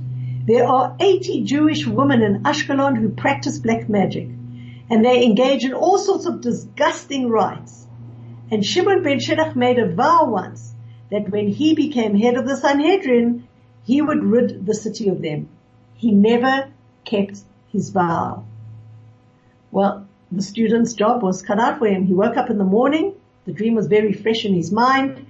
there 0.48 0.66
are 0.66 0.96
80 1.00 1.44
Jewish 1.44 1.86
women 1.86 2.24
in 2.24 2.44
Ashkelon 2.44 2.98
who 2.98 3.10
practice 3.10 3.60
black 3.60 3.88
magic 3.88 4.28
and 4.90 5.06
they 5.06 5.24
engage 5.24 5.64
in 5.64 5.74
all 5.74 5.98
sorts 5.98 6.26
of 6.26 6.42
disgusting 6.42 7.30
rites. 7.30 7.86
And 8.52 8.66
Shimon 8.66 9.02
ben 9.02 9.20
Shetach 9.20 9.56
made 9.56 9.80
a 9.80 9.88
vow 9.88 10.26
once 10.26 10.74
that 11.10 11.30
when 11.30 11.48
he 11.48 11.74
became 11.74 12.20
head 12.20 12.36
of 12.36 12.46
the 12.46 12.58
Sanhedrin, 12.58 13.48
he 13.86 14.02
would 14.02 14.24
rid 14.24 14.66
the 14.66 14.74
city 14.74 15.08
of 15.08 15.22
them. 15.22 15.48
He 15.96 16.12
never 16.12 16.70
kept 17.06 17.40
his 17.72 17.90
vow. 17.90 18.44
Well, 19.72 20.06
the 20.32 20.42
student's 20.42 20.94
job 20.94 21.24
was 21.24 21.42
cut 21.42 21.60
out 21.60 21.80
for 21.80 21.88
him. 21.88 22.06
He 22.06 22.14
woke 22.14 22.36
up 22.36 22.50
in 22.50 22.58
the 22.58 22.66
morning. 22.66 23.16
The 23.46 23.54
dream 23.54 23.76
was 23.76 23.88
very 23.88 24.12
fresh 24.12 24.44
in 24.44 24.54
his 24.54 24.72
mind. 24.72 25.26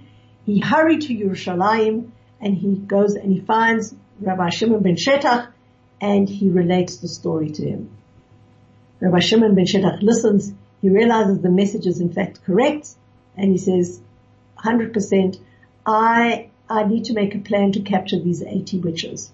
He 0.46 0.60
hurried 0.60 1.02
to 1.02 1.16
Yerushalayim 1.16 2.10
and 2.42 2.58
he 2.58 2.76
goes 2.76 3.14
and 3.14 3.32
he 3.32 3.40
finds 3.40 3.94
Rabbi 4.20 4.50
Shimon 4.50 4.82
ben 4.82 4.96
Shetach 4.96 5.50
and 6.02 6.28
he 6.28 6.50
relates 6.50 6.98
the 6.98 7.08
story 7.08 7.52
to 7.52 7.64
him. 7.64 7.92
Rabbi 9.00 9.20
Shimon 9.20 9.54
ben 9.54 9.66
Shetach 9.66 10.02
listens. 10.02 10.54
He 10.82 10.90
realizes 10.90 11.40
the 11.40 11.50
message 11.50 11.86
is 11.86 12.02
in 12.02 12.12
fact 12.12 12.44
correct 12.44 12.96
and 13.38 13.52
he 13.52 13.58
says, 13.58 14.02
100%, 14.60 15.40
I, 15.86 16.50
I 16.70 16.84
need 16.84 17.06
to 17.06 17.14
make 17.14 17.36
a 17.36 17.40
plan 17.40 17.72
to 17.74 17.82
capture 17.82 18.20
these 18.20 18.44
80 18.44 18.80
witches. 18.80 19.32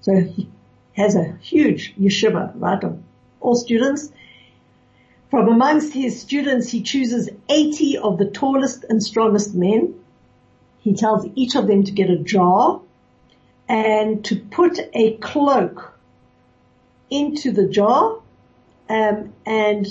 So 0.00 0.20
he 0.20 0.48
has 0.92 1.14
a 1.14 1.36
huge 1.40 1.94
yeshiva, 1.96 2.52
right, 2.56 2.82
of 2.82 3.00
all 3.40 3.54
students. 3.54 4.10
From 5.30 5.48
amongst 5.48 5.92
his 5.92 6.20
students, 6.20 6.70
he 6.70 6.82
chooses 6.82 7.28
80 7.48 7.98
of 7.98 8.18
the 8.18 8.26
tallest 8.26 8.84
and 8.84 9.02
strongest 9.02 9.54
men. 9.54 9.94
He 10.80 10.94
tells 10.94 11.26
each 11.34 11.54
of 11.54 11.66
them 11.66 11.84
to 11.84 11.92
get 11.92 12.10
a 12.10 12.18
jar 12.18 12.80
and 13.68 14.24
to 14.24 14.36
put 14.36 14.78
a 14.94 15.16
cloak 15.18 15.98
into 17.10 17.52
the 17.52 17.68
jar 17.68 18.18
um, 18.88 19.32
and 19.44 19.86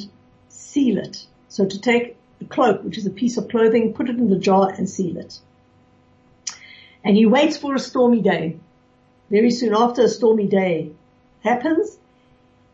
seal 0.49 0.97
it. 0.97 1.25
So 1.49 1.65
to 1.65 1.79
take 1.79 2.16
a 2.41 2.45
cloak, 2.45 2.84
which 2.84 2.97
is 2.97 3.06
a 3.06 3.12
piece 3.12 3.38
of 3.38 3.50
clothing, 3.50 3.93
put 3.93 4.10
it 4.10 4.17
in 4.17 4.30
the 4.30 4.39
jar 4.39 4.69
and 4.69 4.89
seal 4.89 5.17
it. 5.17 5.39
And 7.04 7.15
he 7.15 7.26
waits 7.26 7.58
for 7.58 7.76
a 7.76 7.80
stormy 7.80 8.21
day. 8.21 8.58
Very 9.30 9.52
soon 9.52 9.73
after 9.76 10.04
a 10.04 10.10
stormy 10.10 10.47
day 10.47 10.91
happens, 11.43 11.97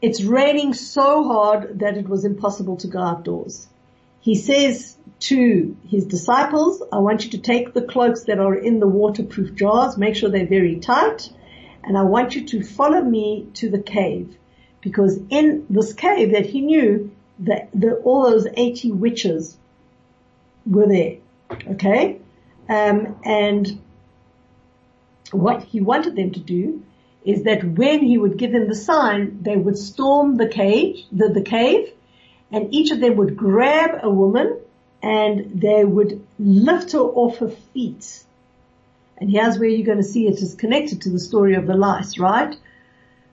it's 0.02 0.24
raining 0.24 0.74
so 0.74 1.24
hard 1.24 1.80
that 1.80 1.98
it 1.98 2.10
was 2.10 2.26
impossible 2.26 2.78
to 2.78 2.88
go 2.88 3.00
outdoors. 3.00 3.68
He 4.20 4.36
says 4.36 4.98
to 5.22 5.76
his 5.88 6.06
disciples, 6.06 6.82
I 6.92 7.00
want 7.00 7.26
you 7.26 7.32
to 7.32 7.38
take 7.38 7.74
the 7.74 7.82
cloaks 7.82 8.24
that 8.24 8.40
are 8.40 8.56
in 8.56 8.80
the 8.80 8.88
waterproof 8.88 9.56
jars, 9.56 9.98
make 9.98 10.16
sure 10.16 10.30
they're 10.30 10.46
very 10.46 10.78
tight, 10.78 11.30
and 11.84 11.98
I 11.98 12.04
want 12.04 12.36
you 12.36 12.46
to 12.48 12.64
follow 12.64 13.02
me 13.02 13.48
to 13.56 13.70
the 13.70 13.82
cave. 13.82 14.36
Because 14.82 15.20
in 15.30 15.66
this 15.70 15.94
cave 15.94 16.32
that 16.32 16.46
he 16.46 16.62
knew 16.62 17.12
that 17.44 17.70
the, 17.74 17.96
all 17.98 18.24
those 18.24 18.48
80 18.54 18.92
witches 18.92 19.58
were 20.66 20.88
there. 20.88 21.18
Okay? 21.52 22.20
Um, 22.70 23.20
and 23.24 23.82
what 25.32 25.64
he 25.64 25.82
wanted 25.82 26.16
them 26.16 26.32
to 26.32 26.40
do 26.40 26.84
is 27.26 27.44
that 27.44 27.64
when 27.64 28.00
he 28.02 28.18
would 28.18 28.38
give 28.38 28.52
them 28.52 28.68
the 28.68 28.76
sign, 28.76 29.40
they 29.42 29.56
would 29.56 29.78
storm 29.78 30.38
the 30.38 30.48
cage, 30.48 31.06
the, 31.12 31.30
the 31.30 31.42
cave, 31.42 31.92
and 32.52 32.74
each 32.74 32.92
of 32.92 33.00
them 33.00 33.16
would 33.16 33.36
grab 33.36 34.00
a 34.04 34.10
woman 34.10 34.60
and 35.02 35.60
they 35.62 35.84
would 35.84 36.26
lift 36.40 36.92
her 36.92 37.00
off 37.00 37.38
her 37.40 37.50
feet. 37.50 38.24
And 39.18 39.30
here's 39.30 39.58
where 39.58 39.70
you're 39.70 39.86
going 39.86 39.98
to 39.98 40.04
see 40.04 40.28
it 40.28 40.42
is 40.42 40.56
connected 40.56 41.02
to 41.02 41.10
the 41.10 41.20
story 41.20 41.56
of 41.56 41.68
the 41.68 41.76
lice, 41.76 42.18
right? 42.18 42.56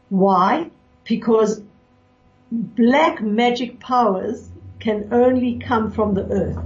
Why? 0.09 0.71
Because 1.05 1.60
black 2.51 3.23
magic 3.23 3.81
powers 3.81 4.49
can 4.79 5.09
only 5.13 5.59
come 5.59 5.91
from 5.93 6.15
the 6.15 6.25
earth. 6.25 6.59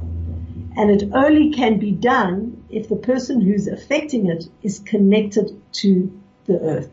And 0.77 0.91
it 0.91 1.11
only 1.13 1.53
can 1.53 1.79
be 1.79 1.93
done 1.93 2.65
if 2.69 2.89
the 2.89 2.97
person 2.97 3.41
who's 3.41 3.69
affecting 3.69 4.27
it 4.27 4.45
is 4.63 4.81
connected 4.81 5.61
to 5.75 6.21
the 6.47 6.61
earth. 6.61 6.91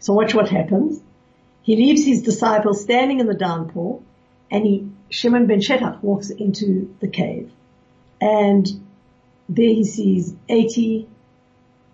So 0.00 0.12
watch 0.14 0.34
what 0.34 0.48
happens. 0.48 1.00
He 1.62 1.76
leaves 1.76 2.04
his 2.04 2.22
disciples 2.22 2.82
standing 2.82 3.20
in 3.20 3.26
the 3.26 3.34
downpour 3.34 4.00
and 4.50 4.66
he, 4.66 4.88
Shimon 5.10 5.46
ben 5.46 5.60
Shetach 5.60 6.02
walks 6.02 6.30
into 6.30 6.94
the 7.00 7.08
cave 7.08 7.52
and 8.20 8.66
there 9.48 9.68
he 9.68 9.84
sees 9.84 10.34
80 10.48 11.08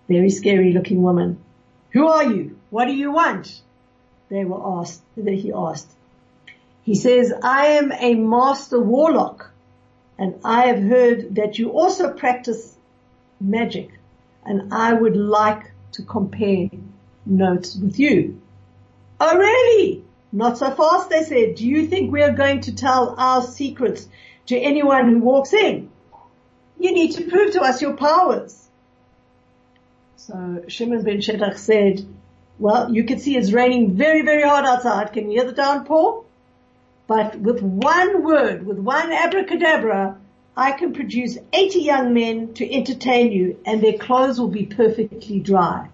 very 0.09 0.31
scary 0.31 0.73
looking 0.73 1.03
women. 1.03 1.39
Who 1.91 2.07
are 2.07 2.33
you? 2.33 2.59
What 2.71 2.87
do 2.87 2.95
you 2.95 3.11
want? 3.11 3.63
They 4.29 4.45
were 4.45 4.81
asked, 4.81 5.03
that 5.17 5.35
he 5.35 5.53
asked. 5.53 5.91
He 6.83 6.95
says, 6.95 7.33
I 7.43 7.67
am 7.79 7.93
a 7.93 8.15
master 8.15 8.81
warlock 8.81 9.51
and 10.19 10.41
I 10.45 10.67
have 10.69 10.83
heard 10.83 11.35
that 11.37 11.59
you 11.59 11.71
also 11.71 12.13
practice 12.13 12.77
magic 13.41 13.91
and 14.45 14.73
I 14.73 14.93
would 14.93 15.17
like 15.17 15.73
to 15.93 16.03
compare 16.03 16.69
notes 17.25 17.77
with 17.77 17.99
you. 17.99 18.41
Oh 19.21 19.37
really? 19.37 20.05
Not 20.33 20.59
so 20.59 20.71
fast, 20.71 21.11
they 21.11 21.23
said. 21.23 21.57
Do 21.57 21.67
you 21.67 21.87
think 21.87 22.13
we 22.13 22.23
are 22.23 22.33
going 22.33 22.61
to 22.63 22.75
tell 22.75 23.15
our 23.19 23.43
secrets 23.43 24.09
to 24.47 24.57
anyone 24.57 25.09
who 25.09 25.19
walks 25.21 25.53
in? 25.53 25.91
You 26.79 26.93
need 26.93 27.13
to 27.13 27.25
prove 27.25 27.53
to 27.53 27.63
us 27.63 27.81
your 27.81 27.97
powers. 27.97 28.69
So 30.17 30.65
Shimon 30.69 31.03
ben 31.05 31.19
Shetach 31.19 31.57
said, 31.57 32.07
well, 32.59 32.93
you 32.95 33.05
can 33.05 33.19
see 33.19 33.37
it's 33.37 33.53
raining 33.53 33.95
very, 33.95 34.23
very 34.23 34.43
hard 34.43 34.65
outside. 34.65 35.13
Can 35.13 35.31
you 35.31 35.41
hear 35.41 35.51
the 35.51 35.57
downpour? 35.57 36.25
But 37.07 37.39
with 37.39 37.63
one 37.63 38.25
word, 38.25 38.67
with 38.67 38.79
one 38.79 39.13
abracadabra, 39.13 40.17
I 40.57 40.73
can 40.73 40.95
produce 40.95 41.37
80 41.53 41.81
young 41.81 42.15
men 42.15 42.55
to 42.55 42.73
entertain 42.73 43.31
you 43.31 43.61
and 43.67 43.83
their 43.83 43.99
clothes 43.99 44.41
will 44.41 44.49
be 44.49 44.65
perfectly 44.65 45.39
dry. 45.39 45.89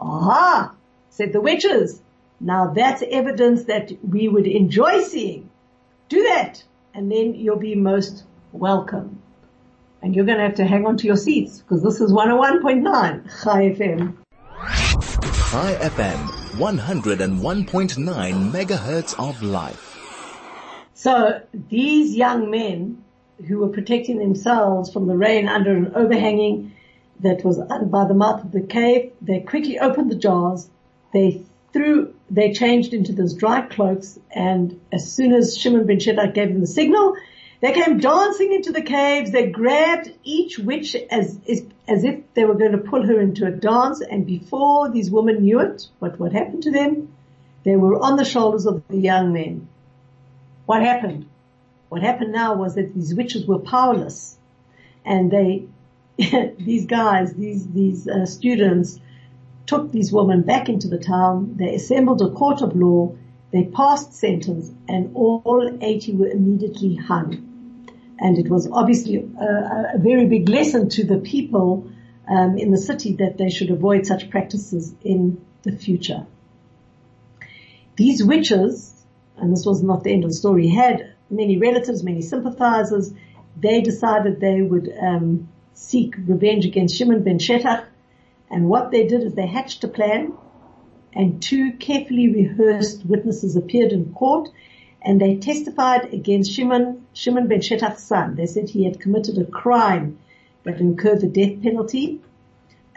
Aha, 0.00 0.74
said 1.10 1.32
the 1.32 1.40
witches. 1.40 2.02
Now 2.40 2.72
that's 2.74 3.02
evidence 3.08 3.64
that 3.64 3.92
we 4.06 4.28
would 4.28 4.46
enjoy 4.46 5.02
seeing. 5.02 5.48
Do 6.08 6.24
that 6.24 6.64
and 6.94 7.10
then 7.10 7.34
you'll 7.34 7.56
be 7.56 7.76
most 7.76 8.24
welcome. 8.52 9.22
And 10.02 10.14
you're 10.14 10.26
going 10.26 10.38
to 10.38 10.44
have 10.44 10.56
to 10.56 10.66
hang 10.66 10.84
on 10.86 10.96
to 10.98 11.06
your 11.06 11.16
seats 11.16 11.60
because 11.60 11.82
this 11.82 12.00
is 12.00 12.12
101.9 12.12 13.42
Chai 13.42 13.70
FM. 13.70 14.16
Chai 15.50 15.74
FM, 15.74 16.18
101.9 16.58 18.50
megahertz 18.50 19.14
of 19.16 19.40
life. 19.44 20.90
So 20.94 21.40
these 21.70 22.16
young 22.16 22.50
men 22.50 23.04
who 23.46 23.58
were 23.58 23.68
protecting 23.68 24.18
themselves 24.18 24.92
from 24.92 25.06
the 25.06 25.16
rain 25.16 25.46
under 25.46 25.76
an 25.76 25.92
overhanging 25.94 26.72
that 27.20 27.44
was 27.44 27.58
by 27.58 28.08
the 28.08 28.14
mouth 28.14 28.42
of 28.42 28.50
the 28.50 28.60
cave. 28.60 29.12
They 29.22 29.38
quickly 29.38 29.78
opened 29.78 30.10
the 30.10 30.16
jars. 30.16 30.68
They 31.12 31.42
threw, 31.72 32.12
they 32.28 32.52
changed 32.52 32.92
into 32.92 33.12
those 33.12 33.32
dry 33.34 33.60
cloaks 33.60 34.18
and 34.32 34.80
as 34.90 35.12
soon 35.12 35.32
as 35.32 35.56
Shimon 35.56 35.86
ben 35.86 35.98
Shetach 36.00 36.34
gave 36.34 36.48
them 36.48 36.60
the 36.60 36.66
signal, 36.66 37.14
they 37.60 37.72
came 37.72 37.98
dancing 37.98 38.52
into 38.52 38.72
the 38.72 38.82
caves. 38.82 39.32
They 39.32 39.48
grabbed 39.48 40.12
each 40.24 40.58
witch 40.58 40.94
as, 40.94 41.38
as, 41.48 41.66
as 41.88 42.04
if 42.04 42.20
they 42.34 42.44
were 42.44 42.54
going 42.54 42.72
to 42.72 42.78
pull 42.78 43.06
her 43.06 43.20
into 43.20 43.46
a 43.46 43.50
dance. 43.50 44.00
And 44.00 44.26
before 44.26 44.90
these 44.90 45.10
women 45.10 45.42
knew 45.42 45.60
it, 45.60 45.88
what, 45.98 46.18
what 46.20 46.32
happened 46.32 46.64
to 46.64 46.70
them? 46.70 47.14
They 47.64 47.76
were 47.76 47.98
on 47.98 48.16
the 48.16 48.24
shoulders 48.24 48.66
of 48.66 48.86
the 48.88 48.98
young 48.98 49.32
men. 49.32 49.68
What 50.66 50.82
happened? 50.82 51.26
What 51.88 52.02
happened 52.02 52.32
now 52.32 52.54
was 52.54 52.74
that 52.74 52.94
these 52.94 53.14
witches 53.14 53.46
were 53.46 53.58
powerless 53.58 54.36
and 55.04 55.30
they 55.30 55.66
these 56.58 56.86
guys, 56.86 57.34
these, 57.34 57.70
these 57.72 58.08
uh, 58.08 58.24
students 58.24 58.98
took 59.66 59.92
these 59.92 60.10
women 60.10 60.42
back 60.42 60.68
into 60.68 60.88
the 60.88 60.98
town. 60.98 61.56
They 61.58 61.74
assembled 61.74 62.22
a 62.22 62.30
court 62.30 62.62
of 62.62 62.74
law. 62.74 63.14
They 63.52 63.64
passed 63.64 64.14
sentence 64.14 64.70
and 64.88 65.14
all 65.14 65.78
80 65.80 66.12
were 66.14 66.28
immediately 66.28 66.96
hung. 66.96 67.45
And 68.18 68.38
it 68.38 68.48
was 68.48 68.68
obviously 68.70 69.16
a, 69.16 69.92
a 69.94 69.98
very 69.98 70.26
big 70.26 70.48
lesson 70.48 70.88
to 70.90 71.04
the 71.04 71.18
people 71.18 71.90
um, 72.28 72.56
in 72.58 72.70
the 72.70 72.78
city 72.78 73.14
that 73.16 73.36
they 73.38 73.50
should 73.50 73.70
avoid 73.70 74.06
such 74.06 74.30
practices 74.30 74.94
in 75.02 75.44
the 75.62 75.72
future. 75.72 76.26
These 77.96 78.24
witches, 78.24 78.92
and 79.36 79.52
this 79.52 79.64
was 79.66 79.82
not 79.82 80.04
the 80.04 80.12
end 80.12 80.24
of 80.24 80.30
the 80.30 80.36
story, 80.36 80.68
had 80.68 81.12
many 81.30 81.58
relatives, 81.58 82.02
many 82.02 82.22
sympathizers. 82.22 83.12
They 83.58 83.80
decided 83.80 84.40
they 84.40 84.62
would 84.62 84.92
um, 85.00 85.48
seek 85.74 86.14
revenge 86.18 86.66
against 86.66 86.96
Shimon 86.96 87.22
ben 87.22 87.38
Shetach. 87.38 87.84
And 88.50 88.68
what 88.68 88.90
they 88.90 89.06
did 89.06 89.22
is 89.22 89.34
they 89.34 89.46
hatched 89.46 89.82
a 89.84 89.88
plan 89.88 90.32
and 91.12 91.42
two 91.42 91.72
carefully 91.72 92.28
rehearsed 92.28 93.04
witnesses 93.06 93.56
appeared 93.56 93.92
in 93.92 94.12
court 94.12 94.50
and 95.06 95.20
they 95.20 95.36
testified 95.36 96.12
against 96.12 96.52
Shimon, 96.52 97.06
Shimon 97.14 97.46
ben 97.46 97.60
Shetach's 97.60 98.02
son. 98.02 98.34
They 98.34 98.46
said 98.46 98.68
he 98.68 98.84
had 98.84 99.00
committed 99.00 99.38
a 99.38 99.44
crime 99.44 100.18
that 100.64 100.80
incurred 100.80 101.20
the 101.20 101.28
death 101.28 101.62
penalty. 101.62 102.20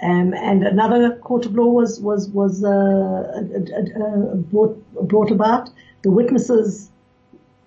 Um, 0.01 0.33
and 0.33 0.63
another 0.63 1.15
court 1.17 1.45
of 1.45 1.53
law 1.53 1.67
was 1.67 1.99
was 1.99 2.27
was 2.29 2.63
uh, 2.63 2.69
uh, 2.69 4.35
brought, 4.35 5.07
brought 5.07 5.29
about. 5.29 5.69
The 6.01 6.09
witnesses 6.09 6.89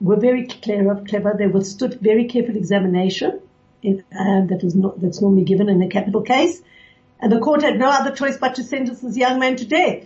were 0.01 0.17
very 0.17 0.49
clever. 0.49 1.05
Clever. 1.09 1.37
They 1.39 1.47
withstood 1.47 2.01
very 2.01 2.25
careful 2.25 2.57
examination 2.57 3.41
in, 3.83 4.03
that 4.11 4.61
was 4.65 4.75
not, 4.75 5.01
that's 5.01 5.21
normally 5.21 5.45
given 5.45 5.69
in 5.69 5.81
a 5.83 5.89
capital 5.89 6.23
case. 6.23 6.61
And 7.21 7.31
the 7.31 7.39
court 7.39 7.63
had 7.63 7.79
no 7.79 7.89
other 7.89 8.11
choice 8.11 8.39
but 8.39 8.57
to 8.57 8.65
sentence 8.65 9.01
this 9.03 9.17
young 9.17 9.39
man 9.39 9.55
to 9.57 9.67
death. 9.67 10.05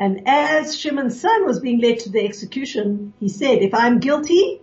And 0.00 0.22
as 0.26 0.74
Shimon's 0.74 1.20
son 1.20 1.44
was 1.44 1.60
being 1.60 1.78
led 1.78 1.98
to 2.00 2.10
the 2.10 2.24
execution, 2.24 3.12
he 3.20 3.28
said, 3.28 3.58
if 3.58 3.74
I'm 3.74 4.00
guilty, 4.00 4.62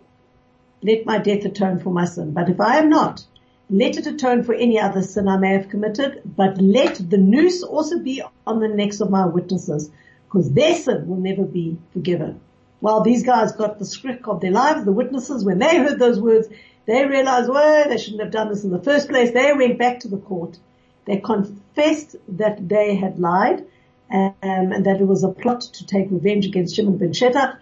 let 0.82 1.06
my 1.06 1.20
death 1.20 1.46
atone 1.46 1.78
for 1.78 1.92
my 1.92 2.06
sin. 2.06 2.32
But 2.32 2.50
if 2.50 2.60
I 2.60 2.78
am 2.78 2.90
not, 2.90 3.24
let 3.70 3.98
it 3.98 4.08
atone 4.08 4.42
for 4.42 4.56
any 4.56 4.80
other 4.80 5.04
sin 5.04 5.28
I 5.28 5.38
may 5.38 5.54
have 5.54 5.70
committed, 5.70 6.24
but 6.26 6.60
let 6.60 6.96
the 7.08 7.20
noose 7.20 7.62
also 7.62 8.00
be 8.00 8.24
on 8.48 8.60
the 8.60 8.68
necks 8.68 9.00
of 9.00 9.12
my 9.12 9.28
witnesses, 9.28 9.92
because 10.26 10.52
their 10.54 10.74
sin 10.74 11.08
will 11.08 11.18
never 11.18 11.44
be 11.44 11.78
forgiven. 11.94 12.42
While 12.80 13.02
these 13.02 13.24
guys 13.24 13.52
got 13.52 13.78
the 13.78 13.86
script 13.86 14.28
of 14.28 14.42
their 14.42 14.52
lives, 14.52 14.86
the 14.86 14.92
witnesses, 14.92 15.46
when 15.46 15.60
they 15.60 15.78
heard 15.78 16.00
those 16.00 16.20
words, 16.20 16.48
they 16.88 17.06
realized, 17.06 17.50
well, 17.50 17.88
they 17.88 17.98
shouldn't 18.00 18.24
have 18.24 18.32
done 18.32 18.50
this 18.50 18.64
in 18.64 18.72
the 18.72 18.82
first 18.82 19.08
place. 19.08 19.32
They 19.32 19.54
went 19.54 19.78
back 19.78 20.00
to 20.00 20.08
the 20.08 20.18
court. 20.18 20.58
They 21.06 21.18
confessed 21.18 22.16
that 22.28 22.68
they 22.68 22.96
had 22.96 23.20
lied 23.20 23.66
um, 24.12 24.34
and 24.42 24.86
that 24.86 25.02
it 25.02 25.08
was 25.08 25.24
a 25.24 25.30
plot 25.30 25.62
to 25.62 25.86
take 25.86 26.12
revenge 26.12 26.46
against 26.46 26.76
Shimon 26.76 26.98
ben 26.98 27.12
Shetach. 27.12 27.58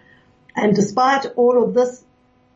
And 0.54 0.74
despite 0.74 1.26
all 1.36 1.62
of 1.62 1.74
this, 1.74 2.04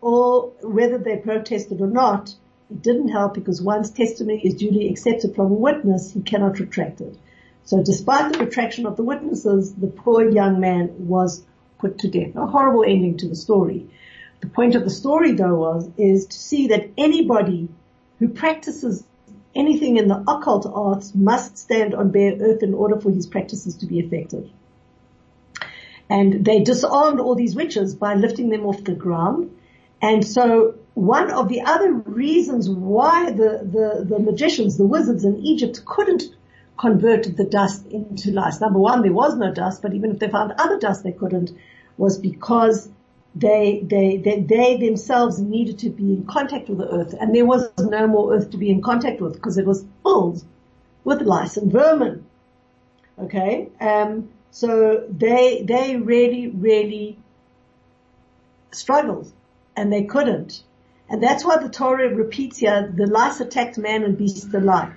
or 0.01 0.53
whether 0.63 0.99
they 0.99 1.17
protested 1.17 1.81
or 1.81 1.87
not, 1.87 2.35
it 2.71 2.83
didn't 2.83 3.09
help 3.09 3.35
because 3.35 3.61
once 3.61 3.91
testimony 3.91 4.41
is 4.41 4.55
duly 4.55 4.89
accepted 4.89 5.35
from 5.35 5.51
a 5.51 5.55
witness, 5.55 6.13
he 6.13 6.23
cannot 6.23 6.59
retract 6.59 7.01
it. 7.01 7.17
So 7.65 7.83
despite 7.83 8.33
the 8.33 8.45
retraction 8.45 8.87
of 8.87 8.97
the 8.97 9.03
witnesses, 9.03 9.75
the 9.75 9.87
poor 9.87 10.29
young 10.29 10.61
man 10.61 11.09
was 11.09 11.45
put 11.79 11.99
to 11.99 12.09
death. 12.09 12.37
A 12.37 12.47
horrible 12.47 12.85
ending 12.85 13.19
to 13.19 13.29
the 13.29 13.37
story. 13.37 13.87
The 14.41 14.49
point 14.49 14.75
of 14.75 14.85
the 14.85 14.91
story 14.91 15.33
though 15.33 15.57
was, 15.57 15.91
is 15.99 16.27
to 16.27 16.39
see 16.39 16.69
that 16.69 16.91
anybody 16.97 17.69
who 18.19 18.29
practices 18.29 19.05
anything 19.55 19.97
in 19.97 20.09
the 20.09 20.23
occult 20.29 20.67
arts 20.73 21.15
must 21.15 21.59
stand 21.59 21.95
on 21.95 22.11
bare 22.11 22.37
earth 22.41 22.63
in 22.63 22.75
order 22.75 23.01
for 23.01 23.11
his 23.11 23.27
practices 23.27 23.77
to 23.79 23.87
be 23.87 23.99
effective. 23.99 24.49
And 26.09 26.45
they 26.45 26.63
disarmed 26.63 27.21
all 27.21 27.35
these 27.35 27.55
witches 27.55 27.95
by 27.95 28.15
lifting 28.15 28.49
them 28.49 28.67
off 28.67 28.83
the 28.83 28.95
ground. 28.95 29.57
And 30.03 30.27
so 30.27 30.75
one 30.95 31.31
of 31.31 31.49
the 31.49 31.63
other 31.63 31.93
reasons 31.93 32.69
why 32.69 33.31
the, 33.31 33.61
the, 33.63 34.05
the 34.09 34.19
magicians, 34.19 34.77
the 34.77 34.87
wizards 34.87 35.25
in 35.25 35.39
Egypt 35.39 35.85
couldn't 35.85 36.25
convert 36.77 37.37
the 37.37 37.45
dust 37.45 37.87
into 37.87 38.33
lice. 38.33 38.61
Number 38.61 38.79
one, 38.79 39.03
there 39.03 39.13
was 39.13 39.37
no 39.37 39.53
dust, 39.53 39.83
but 39.83 39.95
even 39.95 40.11
if 40.13 40.19
they 40.19 40.29
found 40.29 40.53
other 40.59 40.79
dust, 40.79 41.05
they 41.05 41.13
couldn't, 41.13 41.53
was 41.97 42.19
because 42.19 42.89
they, 43.35 43.83
they, 43.85 44.17
they, 44.17 44.41
they 44.41 44.77
themselves 44.77 45.39
needed 45.39 45.79
to 45.81 45.91
be 45.91 46.15
in 46.15 46.27
contact 46.27 46.69
with 46.69 46.79
the 46.79 46.89
earth 46.89 47.15
and 47.19 47.35
there 47.35 47.47
was 47.47 47.71
no 47.79 48.07
more 48.07 48.35
earth 48.35 48.51
to 48.51 48.57
be 48.57 48.71
in 48.71 48.83
contact 48.83 49.21
with 49.21 49.35
because 49.35 49.57
it 49.57 49.67
was 49.67 49.85
filled 50.03 50.45
with 51.05 51.23
lice 51.23 51.57
and 51.57 51.71
vermin. 51.71 52.25
Okay. 53.19 53.69
Um, 53.81 54.31
so 54.51 55.07
they, 55.09 55.63
they 55.63 55.97
really, 55.97 56.49
really 56.49 57.19
struggled 58.73 59.33
and 59.77 59.93
they 59.93 60.05
couldn't. 60.05 60.63
And 61.09 61.23
that's 61.23 61.45
why 61.45 61.57
the 61.59 61.69
Torah 61.69 62.15
repeats 62.15 62.59
here, 62.59 62.93
the 62.95 63.07
lice 63.07 63.41
attacked 63.41 63.79
man 63.79 64.05
and 64.05 64.17
beast 64.17 64.53
alike. 64.55 64.93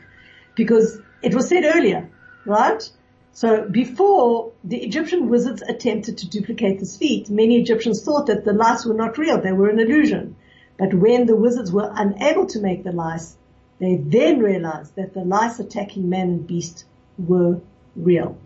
Because 0.56 1.00
it 1.24 1.34
was 1.34 1.50
said 1.50 1.63
earlier, 1.65 2.10
right? 2.46 2.88
So 3.36 3.67
before 3.67 4.52
the 4.63 4.78
Egyptian 4.78 5.28
wizards 5.28 5.63
attempted 5.63 6.19
to 6.19 6.30
duplicate 6.30 6.80
this 6.80 6.98
feat, 6.98 7.32
many 7.32 7.60
Egyptians 7.60 8.04
thought 8.04 8.28
that 8.28 8.46
the 8.46 8.54
lice 8.54 8.86
were 8.86 8.93
not 8.93 9.17
real, 9.17 9.41
they 9.41 9.52
were 9.52 9.69
an 9.69 9.80
illusion. 9.80 10.36
But 10.78 10.93
when 10.93 11.26
the 11.26 11.36
wizards 11.36 11.72
were 11.72 11.91
unable 11.96 12.46
to 12.48 12.62
make 12.62 12.84
the 12.84 12.91
lice, 12.91 13.36
they 13.80 13.96
then 13.96 14.39
realized 14.39 14.96
that 14.96 15.15
the 15.15 15.26
lice 15.26 15.60
attacking 15.60 16.10
man 16.10 16.30
and 16.30 16.48
beast 16.48 16.86
were 17.17 17.60
real. 17.96 18.38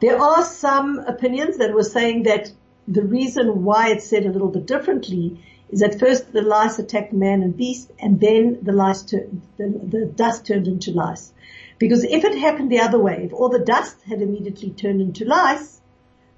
There 0.00 0.20
are 0.20 0.44
some 0.44 0.98
opinions 0.98 1.56
that 1.56 1.74
were 1.74 1.82
saying 1.82 2.24
that 2.24 2.52
the 2.86 3.02
reason 3.02 3.64
why 3.64 3.90
it's 3.90 4.06
said 4.06 4.26
a 4.26 4.30
little 4.30 4.48
bit 4.48 4.66
differently 4.66 5.40
is 5.70 5.80
that 5.80 5.98
first 5.98 6.32
the 6.32 6.42
lice 6.42 6.78
attacked 6.78 7.12
man 7.12 7.42
and 7.42 7.56
beast 7.56 7.90
and 7.98 8.20
then 8.20 8.58
the 8.62 8.72
lice, 8.72 9.02
the, 9.02 9.26
the 9.56 10.06
dust 10.14 10.46
turned 10.46 10.66
into 10.66 10.92
lice. 10.92 11.32
Because 11.78 12.04
if 12.04 12.24
it 12.24 12.36
happened 12.36 12.70
the 12.70 12.80
other 12.80 12.98
way, 12.98 13.22
if 13.24 13.32
all 13.32 13.48
the 13.48 13.60
dust 13.60 13.96
had 14.02 14.20
immediately 14.20 14.70
turned 14.70 15.00
into 15.00 15.24
lice, 15.24 15.80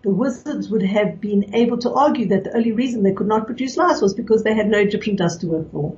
the 0.03 0.11
wizards 0.11 0.69
would 0.71 0.83
have 0.83 1.21
been 1.21 1.55
able 1.55 1.79
to 1.79 1.93
argue 1.93 2.29
that 2.29 2.45
the 2.45 2.57
only 2.57 2.73
reason 2.73 3.03
they 3.03 3.13
could 3.13 3.27
not 3.27 3.47
produce 3.47 3.77
lice 3.77 4.01
was 4.01 4.15
because 4.15 4.43
they 4.43 4.55
had 4.55 4.69
no 4.69 4.79
Egyptian 4.79 5.17
dust 5.17 5.41
to 5.41 5.47
work 5.47 5.71
for. 5.73 5.97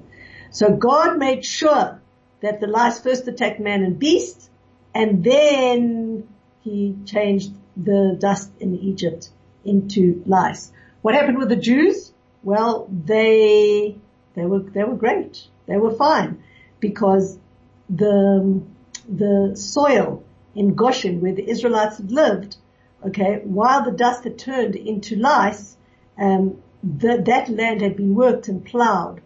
So 0.51 0.75
God 0.75 1.19
made 1.19 1.45
sure 1.45 2.01
that 2.41 2.61
the 2.61 2.67
lice 2.67 3.01
first 3.01 3.27
attacked 3.29 3.61
man 3.61 3.83
and 3.83 3.99
beast, 3.99 4.51
and 4.95 5.25
then 5.25 6.29
he 6.61 6.97
changed 7.07 7.53
the 7.77 8.17
dust 8.19 8.51
in 8.61 8.77
Egypt 8.77 9.31
into 9.65 10.23
lice. 10.27 10.73
What 11.03 11.15
happened 11.15 11.39
with 11.39 11.49
the 11.49 11.57
Jews? 11.57 12.13
Well, 12.43 12.89
they, 12.91 13.97
they 14.35 14.45
were, 14.45 14.61
they 14.61 14.85
were 14.85 14.97
great. 14.97 15.47
They 15.67 15.77
were 15.77 15.95
fine 15.95 16.43
because 16.81 17.39
the, 17.89 18.63
the 19.09 19.53
soil 19.57 20.23
in 20.55 20.75
Goshen 20.75 21.21
where 21.21 21.35
the 21.35 21.49
Israelites 21.49 21.99
had 21.99 22.11
lived, 22.11 22.57
okay, 23.05 23.41
while 23.45 23.85
the 23.85 23.91
dust 23.91 24.25
had 24.25 24.39
turned 24.39 24.77
into 24.77 25.17
lice, 25.17 25.77
um, 26.19 26.63
the, 26.83 27.23
that 27.27 27.49
land 27.49 27.81
had 27.81 27.97
been 27.97 28.15
worked 28.15 28.49
and 28.49 28.65
plowed, 28.65 29.21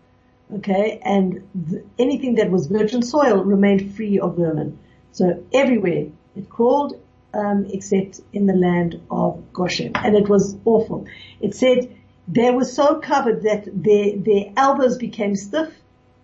okay, 0.54 1.00
and 1.04 1.48
the, 1.54 1.84
anything 1.98 2.36
that 2.36 2.50
was 2.50 2.66
virgin 2.66 3.02
soil 3.02 3.42
remained 3.44 3.94
free 3.94 4.18
of 4.18 4.36
vermin. 4.36 4.78
So 5.12 5.44
everywhere 5.52 6.06
it 6.36 6.48
crawled, 6.48 7.00
um, 7.32 7.66
except 7.70 8.20
in 8.32 8.46
the 8.46 8.54
land 8.54 9.00
of 9.10 9.52
Goshen, 9.52 9.92
and 9.94 10.14
it 10.14 10.28
was 10.28 10.56
awful. 10.64 11.06
It 11.40 11.54
said 11.54 11.94
they 12.28 12.50
were 12.50 12.64
so 12.64 12.96
covered 12.96 13.42
that 13.42 13.64
their 13.66 14.16
their 14.16 14.52
elbows 14.56 14.98
became 14.98 15.36
stiff. 15.36 15.72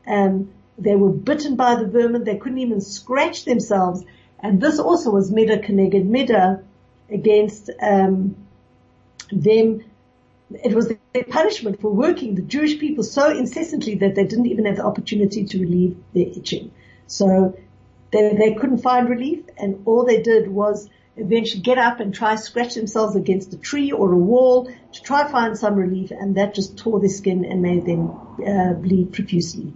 Um, 0.07 0.51
they 0.79 0.97
were 0.97 1.11
bitten 1.11 1.57
by 1.57 1.77
the 1.77 1.87
vermin. 1.87 2.25
They 2.25 2.37
couldn't 2.37 2.59
even 2.59 2.81
scratch 2.81 3.45
themselves. 3.45 4.05
And 4.41 4.61
this 4.61 4.79
also 4.79 5.11
was 5.11 5.31
Midah 5.31 5.65
k'neged 5.65 6.09
midah 6.09 6.63
against 7.11 7.71
um, 7.81 8.37
them. 9.31 9.85
It 10.65 10.75
was 10.75 10.89
their 10.89 11.25
punishment 11.25 11.81
for 11.81 11.91
working 11.91 12.35
the 12.35 12.43
Jewish 12.43 12.79
people 12.79 13.05
so 13.05 13.31
incessantly 13.31 13.97
that 13.97 14.15
they 14.15 14.25
didn't 14.25 14.47
even 14.47 14.67
have 14.67 14.77
the 14.77 14.85
opportunity 14.85 15.45
to 15.45 15.61
relieve 15.61 15.97
their 16.13 16.27
itching. 16.27 16.73
So 17.07 17.57
they, 18.11 18.35
they 18.35 18.55
couldn't 18.55 18.79
find 18.79 19.09
relief 19.09 19.45
and 19.57 19.83
all 19.87 20.05
they 20.05 20.23
did 20.23 20.49
was 20.49 20.89
eventually 21.17 21.63
get 21.63 21.79
up 21.79 22.01
and 22.01 22.15
try 22.15 22.37
scratch 22.37 22.75
themselves 22.75 23.17
against 23.17 23.53
a 23.53 23.59
tree 23.59 23.93
or 23.93 24.13
a 24.13 24.17
wall 24.17 24.71
to 24.93 25.03
try 25.03 25.31
find 25.31 25.59
some 25.59 25.75
relief 25.75 26.11
and 26.11 26.37
that 26.37 26.55
just 26.55 26.79
tore 26.79 27.01
their 27.01 27.09
skin 27.09 27.45
and 27.45 27.63
made 27.63 27.85
them 27.85 28.11
uh, 28.47 28.73
bleed 28.75 29.13
profusely. 29.13 29.73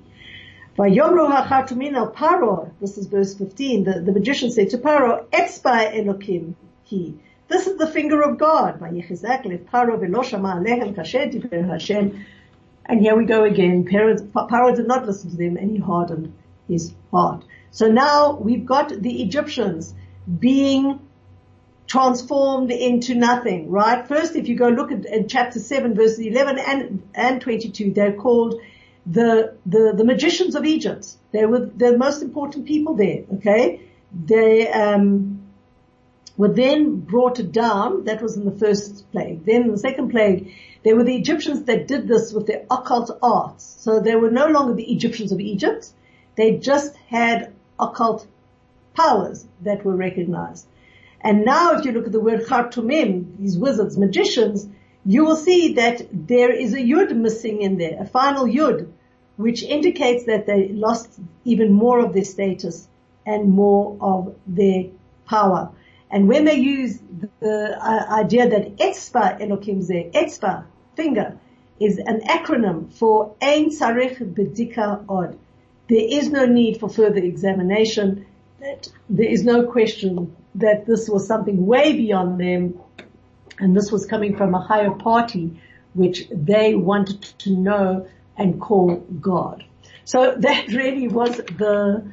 Paro, 2.13 2.71
this 2.81 2.99
is 2.99 3.07
verse 3.07 3.35
15, 3.35 3.85
the, 3.85 4.01
the 4.01 4.13
magician 4.13 4.51
said 4.51 4.69
to 4.71 4.79
Paro, 4.79 5.25
Etzba 5.31 5.95
Elokim 5.95 6.55
he. 6.85 7.15
This 7.49 7.67
is 7.67 7.79
the 7.79 7.87
finger 7.87 8.21
of 8.21 8.37
God. 8.37 8.79
Paro 8.81 9.99
And 12.89 13.01
here 13.01 13.17
we 13.17 13.25
go 13.25 13.45
again. 13.45 13.85
Paro 13.87 14.77
did 14.77 14.87
not 14.87 15.07
listen 15.07 15.31
to 15.31 15.37
them 15.37 15.57
and 15.57 15.71
he 15.71 15.79
hardened 15.79 16.35
his 16.69 16.93
heart. 17.11 17.45
So 17.71 17.89
now 17.89 18.35
we've 18.35 18.67
got 18.67 18.91
the 18.91 19.23
Egyptians 19.23 19.95
being 20.39 21.01
transformed 21.87 22.71
into 22.71 23.15
nothing, 23.15 23.71
right? 23.71 24.07
First, 24.07 24.37
if 24.37 24.49
you 24.49 24.57
go 24.57 24.69
look 24.69 24.93
at, 24.93 25.07
at 25.07 25.29
chapter 25.29 25.59
7 25.59 25.95
verses 25.95 26.19
11 26.19 26.59
and, 26.59 27.03
and 27.15 27.41
22, 27.41 27.93
they're 27.93 28.13
called 28.13 28.61
the, 29.07 29.57
the, 29.65 29.95
the 29.97 30.05
magicians 30.05 30.55
of 30.55 30.65
Egypt. 30.65 31.07
They 31.33 31.47
were 31.47 31.67
the 31.67 31.97
most 31.97 32.23
important 32.23 32.67
people 32.67 32.95
there, 32.95 33.25
okay? 33.35 33.81
They, 34.13 34.69
um, 34.69 35.47
were 36.37 36.53
then 36.53 36.97
brought 36.97 37.53
down. 37.53 38.05
That 38.05 38.23
was 38.23 38.37
in 38.37 38.45
the 38.45 38.53
first 38.53 39.11
plague. 39.13 39.45
Then 39.45 39.63
in 39.63 39.73
the 39.73 39.79
second 39.79 40.11
plague, 40.11 40.53
there 40.83 40.97
were 40.97 41.05
the 41.05 41.17
Egyptians 41.17 41.65
that 41.65 41.89
did 41.89 42.07
this 42.07 42.33
with 42.33 42.47
their 42.47 42.65
occult 42.71 43.11
arts. 43.23 43.77
So 43.79 44.01
they 44.01 44.17
were 44.17 44.31
no 44.31 44.47
longer 44.47 44.75
the 44.75 44.93
Egyptians 44.93 45.33
of 45.33 45.41
Egypt. 45.41 45.89
They 46.37 46.59
just 46.59 46.95
had 47.09 47.53
occult 47.79 48.27
powers 48.95 49.47
that 49.63 49.85
were 49.85 49.97
recognized. 49.97 50.67
And 51.21 51.45
now 51.45 51.77
if 51.77 51.85
you 51.85 51.93
look 51.93 52.07
at 52.07 52.13
the 52.13 52.21
word 52.21 52.43
Khartoumim, 52.43 53.39
these 53.39 53.59
wizards, 53.59 53.97
magicians, 53.97 54.69
you 55.05 55.25
will 55.25 55.37
see 55.37 55.75
that 55.75 56.07
there 56.13 56.53
is 56.53 56.75
a 56.75 56.79
yud 56.79 57.15
missing 57.17 57.63
in 57.63 57.79
there, 57.79 57.97
a 58.01 58.07
final 58.07 58.45
yud, 58.45 58.91
which 59.37 59.63
indicates 59.63 60.25
that 60.25 60.47
they 60.47 60.69
lost 60.69 61.19
even 61.45 61.73
more 61.73 62.05
of 62.05 62.13
their 62.13 62.25
status 62.25 62.89
and 63.25 63.53
more 63.53 63.97
of 64.01 64.35
their 64.47 64.85
power. 65.27 65.71
And 66.11 66.29
when 66.29 66.45
they 66.45 66.55
use 66.55 66.99
the, 66.99 67.29
the 67.41 67.79
uh, 67.79 68.07
idea 68.21 68.49
that 68.49 68.77
Etzba 68.77 69.41
Elokim 69.41 69.85
Zeh, 69.85 70.13
Etzba, 70.13 70.65
finger, 70.95 71.37
is 71.81 71.99
an 71.99 72.21
acronym 72.21 72.93
for 72.93 73.35
Ein 73.43 73.67
Tzarich 73.71 74.19
Bedika 74.19 75.05
Od. 75.09 75.39
There 75.89 76.07
is 76.09 76.31
no 76.31 76.47
need 76.47 76.81
for 76.81 76.89
further 76.89 77.19
examination. 77.19 78.27
That 78.61 78.89
there 79.11 79.29
is 79.29 79.45
no 79.45 79.65
question 79.65 80.35
that 80.55 80.87
this 80.87 81.09
was 81.09 81.27
something 81.27 81.67
way 81.67 81.93
beyond 81.93 82.41
them 82.41 82.81
and 83.59 83.77
this 83.77 83.93
was 83.93 84.07
coming 84.07 84.37
from 84.37 84.55
a 84.55 84.61
higher 84.61 84.91
party, 84.91 85.61
which 85.95 86.29
they 86.31 86.75
wanted 86.75 87.23
to 87.23 87.51
know 87.51 88.09
and 88.37 88.61
call 88.61 88.97
God. 89.21 89.65
So 90.05 90.35
that 90.39 90.69
really 90.81 91.09
was 91.09 91.37
the 91.37 92.11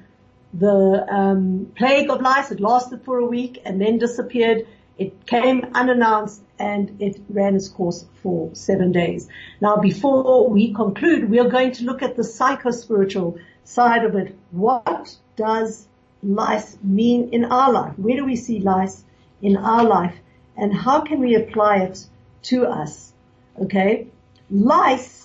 the 0.54 1.06
um, 1.10 1.72
plague 1.76 2.10
of 2.12 2.22
lice. 2.22 2.52
It 2.52 2.60
lasted 2.60 3.04
for 3.04 3.18
a 3.18 3.26
week 3.26 3.62
and 3.66 3.82
then 3.82 3.98
disappeared. 3.98 4.68
It 5.00 5.26
came 5.26 5.66
unannounced 5.74 6.44
and 6.60 7.02
it 7.02 7.20
ran 7.28 7.56
its 7.56 7.68
course 7.68 8.06
for 8.22 8.54
seven 8.54 8.92
days. 8.92 9.28
Now, 9.60 9.78
before 9.78 10.48
we 10.48 10.72
conclude, 10.72 11.28
we 11.28 11.40
are 11.40 11.50
going 11.50 11.72
to 11.74 11.86
look 11.86 12.04
at 12.04 12.16
the 12.16 12.24
psycho-spiritual 12.24 13.40
side 13.64 14.06
of 14.06 14.14
it. 14.14 14.38
What 14.52 15.18
does 15.36 15.88
lice 16.22 16.78
mean 16.84 17.30
in 17.30 17.46
our 17.46 17.72
life? 17.72 17.98
Where 17.98 18.18
do 18.18 18.26
we 18.26 18.36
see 18.36 18.60
lice 18.60 19.04
in 19.42 19.58
our 19.58 19.84
life? 19.84 20.16
and 20.56 20.74
how 20.74 21.02
can 21.02 21.20
we 21.20 21.36
apply 21.36 21.78
it 21.78 22.06
to 22.44 22.66
us? 22.66 23.12
Okay, 23.60 24.08
lice 24.50 25.23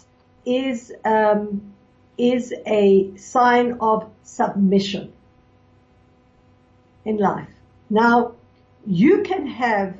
is 0.48 0.92
um, 1.04 1.74
is 2.16 2.54
a 2.66 3.16
sign 3.16 3.76
of 3.80 4.10
submission 4.22 5.12
in 7.04 7.18
life. 7.18 7.48
Now, 7.90 8.32
you 8.86 9.22
can 9.22 9.46
have 9.46 9.94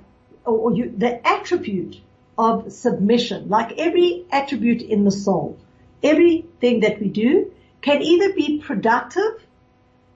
or 0.45 0.73
you, 0.73 0.93
the 0.97 1.27
attribute 1.27 2.01
of 2.39 2.73
submission, 2.73 3.49
like 3.49 3.79
every 3.79 4.25
attribute 4.31 4.81
in 4.81 5.05
the 5.05 5.11
soul, 5.11 5.59
everything 6.03 6.81
that 6.81 7.01
we 7.01 7.09
do 7.09 7.53
can 7.83 8.03
either 8.03 8.33
be 8.33 8.59
productive 8.59 9.45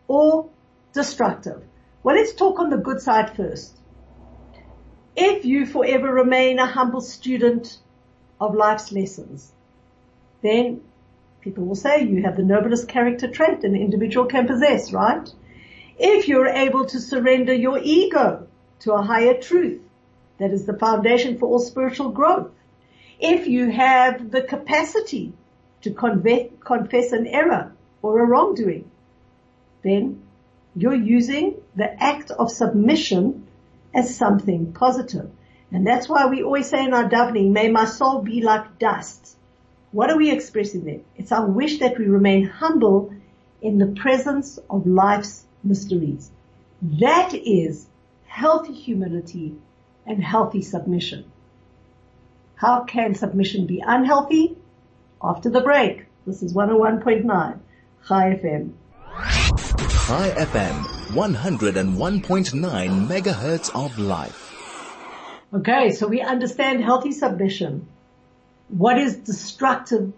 or 0.08 0.48
destructive. 0.94 1.62
Well, 2.02 2.16
let's 2.16 2.32
talk 2.32 2.58
on 2.58 2.70
the 2.70 2.78
good 2.78 3.00
side 3.00 3.36
first. 3.36 3.76
If 5.14 5.44
you 5.44 5.66
forever 5.66 6.12
remain 6.12 6.58
a 6.58 6.66
humble 6.66 7.02
student 7.02 7.78
of 8.40 8.54
life's 8.54 8.90
lessons, 8.92 9.52
then 10.42 10.82
people 11.40 11.64
will 11.64 11.74
say 11.74 12.02
you 12.02 12.22
have 12.22 12.36
the 12.36 12.42
noblest 12.42 12.88
character 12.88 13.28
trait 13.28 13.64
an 13.64 13.74
individual 13.74 14.26
can 14.26 14.46
possess, 14.46 14.92
right? 14.92 15.28
If 15.98 16.28
you're 16.28 16.48
able 16.48 16.86
to 16.86 17.00
surrender 17.00 17.52
your 17.52 17.78
ego 17.82 18.46
to 18.80 18.92
a 18.92 19.02
higher 19.02 19.34
truth, 19.34 19.80
that 20.38 20.52
is 20.52 20.66
the 20.66 20.78
foundation 20.78 21.38
for 21.38 21.46
all 21.46 21.60
spiritual 21.60 22.10
growth. 22.10 22.50
If 23.20 23.46
you 23.46 23.70
have 23.70 24.30
the 24.30 24.42
capacity 24.42 25.32
to 25.82 25.90
confess 25.92 27.12
an 27.12 27.26
error 27.26 27.72
or 28.02 28.20
a 28.20 28.26
wrongdoing, 28.26 28.90
then 29.82 30.22
you're 30.74 30.94
using 30.94 31.54
the 31.76 32.02
act 32.02 32.30
of 32.30 32.50
submission 32.50 33.46
as 33.94 34.16
something 34.16 34.72
positive. 34.72 35.30
And 35.70 35.86
that's 35.86 36.08
why 36.08 36.26
we 36.26 36.42
always 36.42 36.68
say 36.68 36.84
in 36.84 36.94
our 36.94 37.08
davening, 37.08 37.52
may 37.52 37.68
my 37.68 37.84
soul 37.84 38.22
be 38.22 38.42
like 38.42 38.78
dust. 38.78 39.36
What 39.92 40.10
are 40.10 40.16
we 40.16 40.30
expressing 40.30 40.84
there? 40.84 41.00
It's 41.16 41.32
our 41.32 41.46
wish 41.46 41.78
that 41.80 41.98
we 41.98 42.06
remain 42.06 42.46
humble 42.46 43.14
in 43.60 43.76
the 43.76 43.88
presence 43.88 44.58
of 44.70 44.86
life's 44.86 45.44
mysteries. 45.62 46.30
That 46.80 47.34
is 47.34 47.86
healthy 48.26 48.72
humility 48.72 49.54
and 50.06 50.24
healthy 50.24 50.62
submission. 50.62 51.30
How 52.54 52.84
can 52.84 53.14
submission 53.14 53.66
be 53.66 53.82
unhealthy? 53.86 54.56
After 55.22 55.50
the 55.50 55.60
break. 55.60 56.06
This 56.26 56.42
is 56.42 56.54
101.9 56.54 57.58
Chai 58.08 58.40
FM. 58.42 58.72
Chai 59.12 60.30
FM, 60.30 60.82
101.9 61.12 63.08
megahertz 63.08 63.70
of 63.74 63.98
life. 63.98 64.52
Okay, 65.52 65.90
so 65.90 66.08
we 66.08 66.22
understand 66.22 66.82
healthy 66.82 67.12
submission. 67.12 67.86
What 68.72 68.96
is 68.98 69.16
destructive 69.16 70.14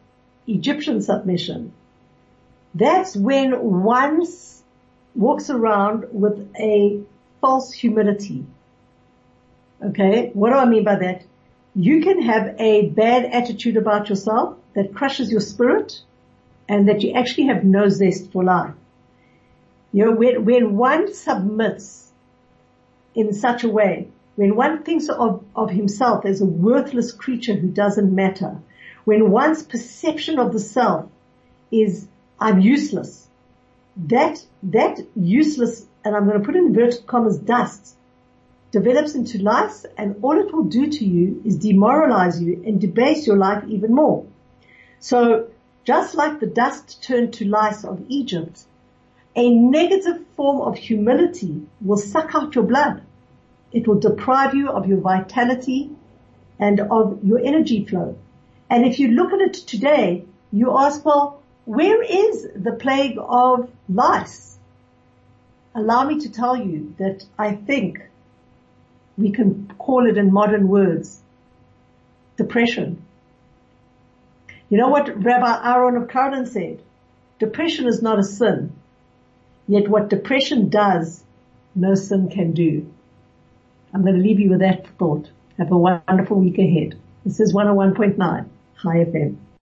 Egyptian 0.46 1.02
submission? 1.02 1.72
That's 2.72 3.16
when 3.16 3.52
one 3.82 4.24
walks 5.16 5.50
around 5.50 6.07
with 6.12 6.48
a 6.57 7.00
false 7.40 7.72
humility. 7.72 8.46
Okay, 9.84 10.30
what 10.34 10.50
do 10.50 10.57
I 10.57 10.66
mean 10.66 10.84
by 10.84 10.96
that? 10.96 11.24
You 11.74 12.00
can 12.02 12.22
have 12.22 12.55
a 12.61 12.86
bad 12.90 13.24
attitude 13.24 13.76
about 13.76 14.09
yourself 14.09 14.57
that 14.74 14.94
crushes 14.94 15.32
your 15.32 15.40
spirit 15.40 16.00
and 16.68 16.88
that 16.88 17.02
you 17.02 17.12
actually 17.12 17.48
have 17.48 17.64
no 17.64 17.88
zest 17.88 18.30
for 18.30 18.44
life. 18.44 18.74
You 19.92 20.05
know, 20.05 20.12
when, 20.12 20.44
when 20.44 20.76
one 20.76 21.12
submits 21.12 22.09
in 23.16 23.32
such 23.34 23.64
a 23.64 23.68
way, 23.68 24.09
when 24.37 24.57
one 24.57 24.82
thinks 24.82 25.09
of, 25.09 25.45
of 25.55 25.70
himself 25.70 26.24
as 26.24 26.41
a 26.41 26.47
worthless 26.47 27.12
creature 27.12 27.55
who 27.55 27.68
doesn't 27.68 28.14
matter, 28.14 28.59
when 29.05 29.30
one's 29.30 29.62
perception 29.62 30.39
of 30.39 30.53
the 30.53 30.59
self 30.59 31.09
is, 31.70 32.07
I'm 32.41 32.61
useless, 32.61 33.28
that, 33.97 34.45
that 34.64 34.99
useless, 35.14 35.87
and 36.05 36.16
I'm 36.16 36.26
going 36.26 36.39
to 36.39 36.45
put 36.45 36.57
in 36.57 36.66
inverted 36.66 37.07
commas, 37.07 37.39
dust, 37.39 37.95
develops 38.72 39.14
into 39.14 39.39
lice 39.39 39.87
and 39.97 40.16
all 40.22 40.37
it 40.37 40.53
will 40.53 40.64
do 40.64 40.89
to 40.89 41.05
you 41.05 41.41
is 41.45 41.57
demoralize 41.59 42.43
you 42.43 42.61
and 42.66 42.80
debase 42.80 43.24
your 43.24 43.37
life 43.37 43.62
even 43.68 43.95
more. 43.95 44.26
So 44.99 45.49
just 45.85 46.16
like 46.16 46.41
the 46.41 46.47
dust 46.47 47.01
turned 47.01 47.35
to 47.35 47.45
lice 47.45 47.85
of 47.85 48.03
Egypt, 48.09 48.64
a 49.37 49.49
negative 49.49 50.26
form 50.37 50.61
of 50.62 50.76
humility 50.76 51.62
will 51.80 51.99
suck 51.99 52.35
out 52.35 52.57
your 52.57 52.64
blood. 52.64 53.03
It 53.75 53.89
will 53.89 53.99
deprive 53.99 54.55
you 54.55 54.70
of 54.70 54.87
your 54.87 55.01
vitality 55.01 55.91
and 56.61 56.79
of 56.81 57.18
your 57.25 57.41
energy 57.41 57.85
flow. 57.85 58.16
And 58.70 58.87
if 58.87 59.01
you 59.01 59.09
look 59.09 59.33
at 59.33 59.41
it 59.41 59.55
today, 59.55 60.25
you 60.53 60.79
ask, 60.79 61.05
well, 61.05 61.43
where 61.64 62.01
is 62.03 62.49
the 62.55 62.72
plague 62.72 63.18
of 63.18 63.68
lice? 63.89 64.57
Allow 65.75 66.05
me 66.05 66.20
to 66.20 66.31
tell 66.31 66.57
you 66.57 66.95
that 66.99 67.25
I 67.37 67.57
think 67.57 68.01
we 69.18 69.31
can 69.33 69.72
call 69.77 70.09
it 70.09 70.16
in 70.16 70.33
modern 70.33 70.68
words, 70.68 71.20
depression. 72.37 73.03
You 74.68 74.79
know 74.79 74.89
what 74.89 75.22
Rabbi 75.22 75.68
Aaron 75.68 75.97
of 75.97 76.09
Karlin 76.09 76.47
said? 76.47 76.81
Depression 77.41 77.89
is 77.89 78.03
not 78.03 78.20
a 78.20 78.25
sin. 78.25 78.72
Yet 79.66 79.89
what 79.89 80.11
depression 80.11 80.68
does, 80.68 81.25
no 81.75 81.97
sin 81.97 82.29
can 82.29 82.53
do. 82.53 82.93
I'm 83.95 84.03
going 84.03 84.16
to 84.16 84.20
leave 84.20 84.40
you 84.40 84.51
with 84.51 84.59
that 84.59 84.86
thought. 84.99 85.30
Have 85.57 85.70
a 85.70 85.78
wonderful 85.78 86.40
week 86.40 86.59
ahead. 86.59 86.99
This 87.24 87.38
is 87.38 87.55
101.9 87.55 88.16
Chai 88.82 88.97
FM. 88.97 89.36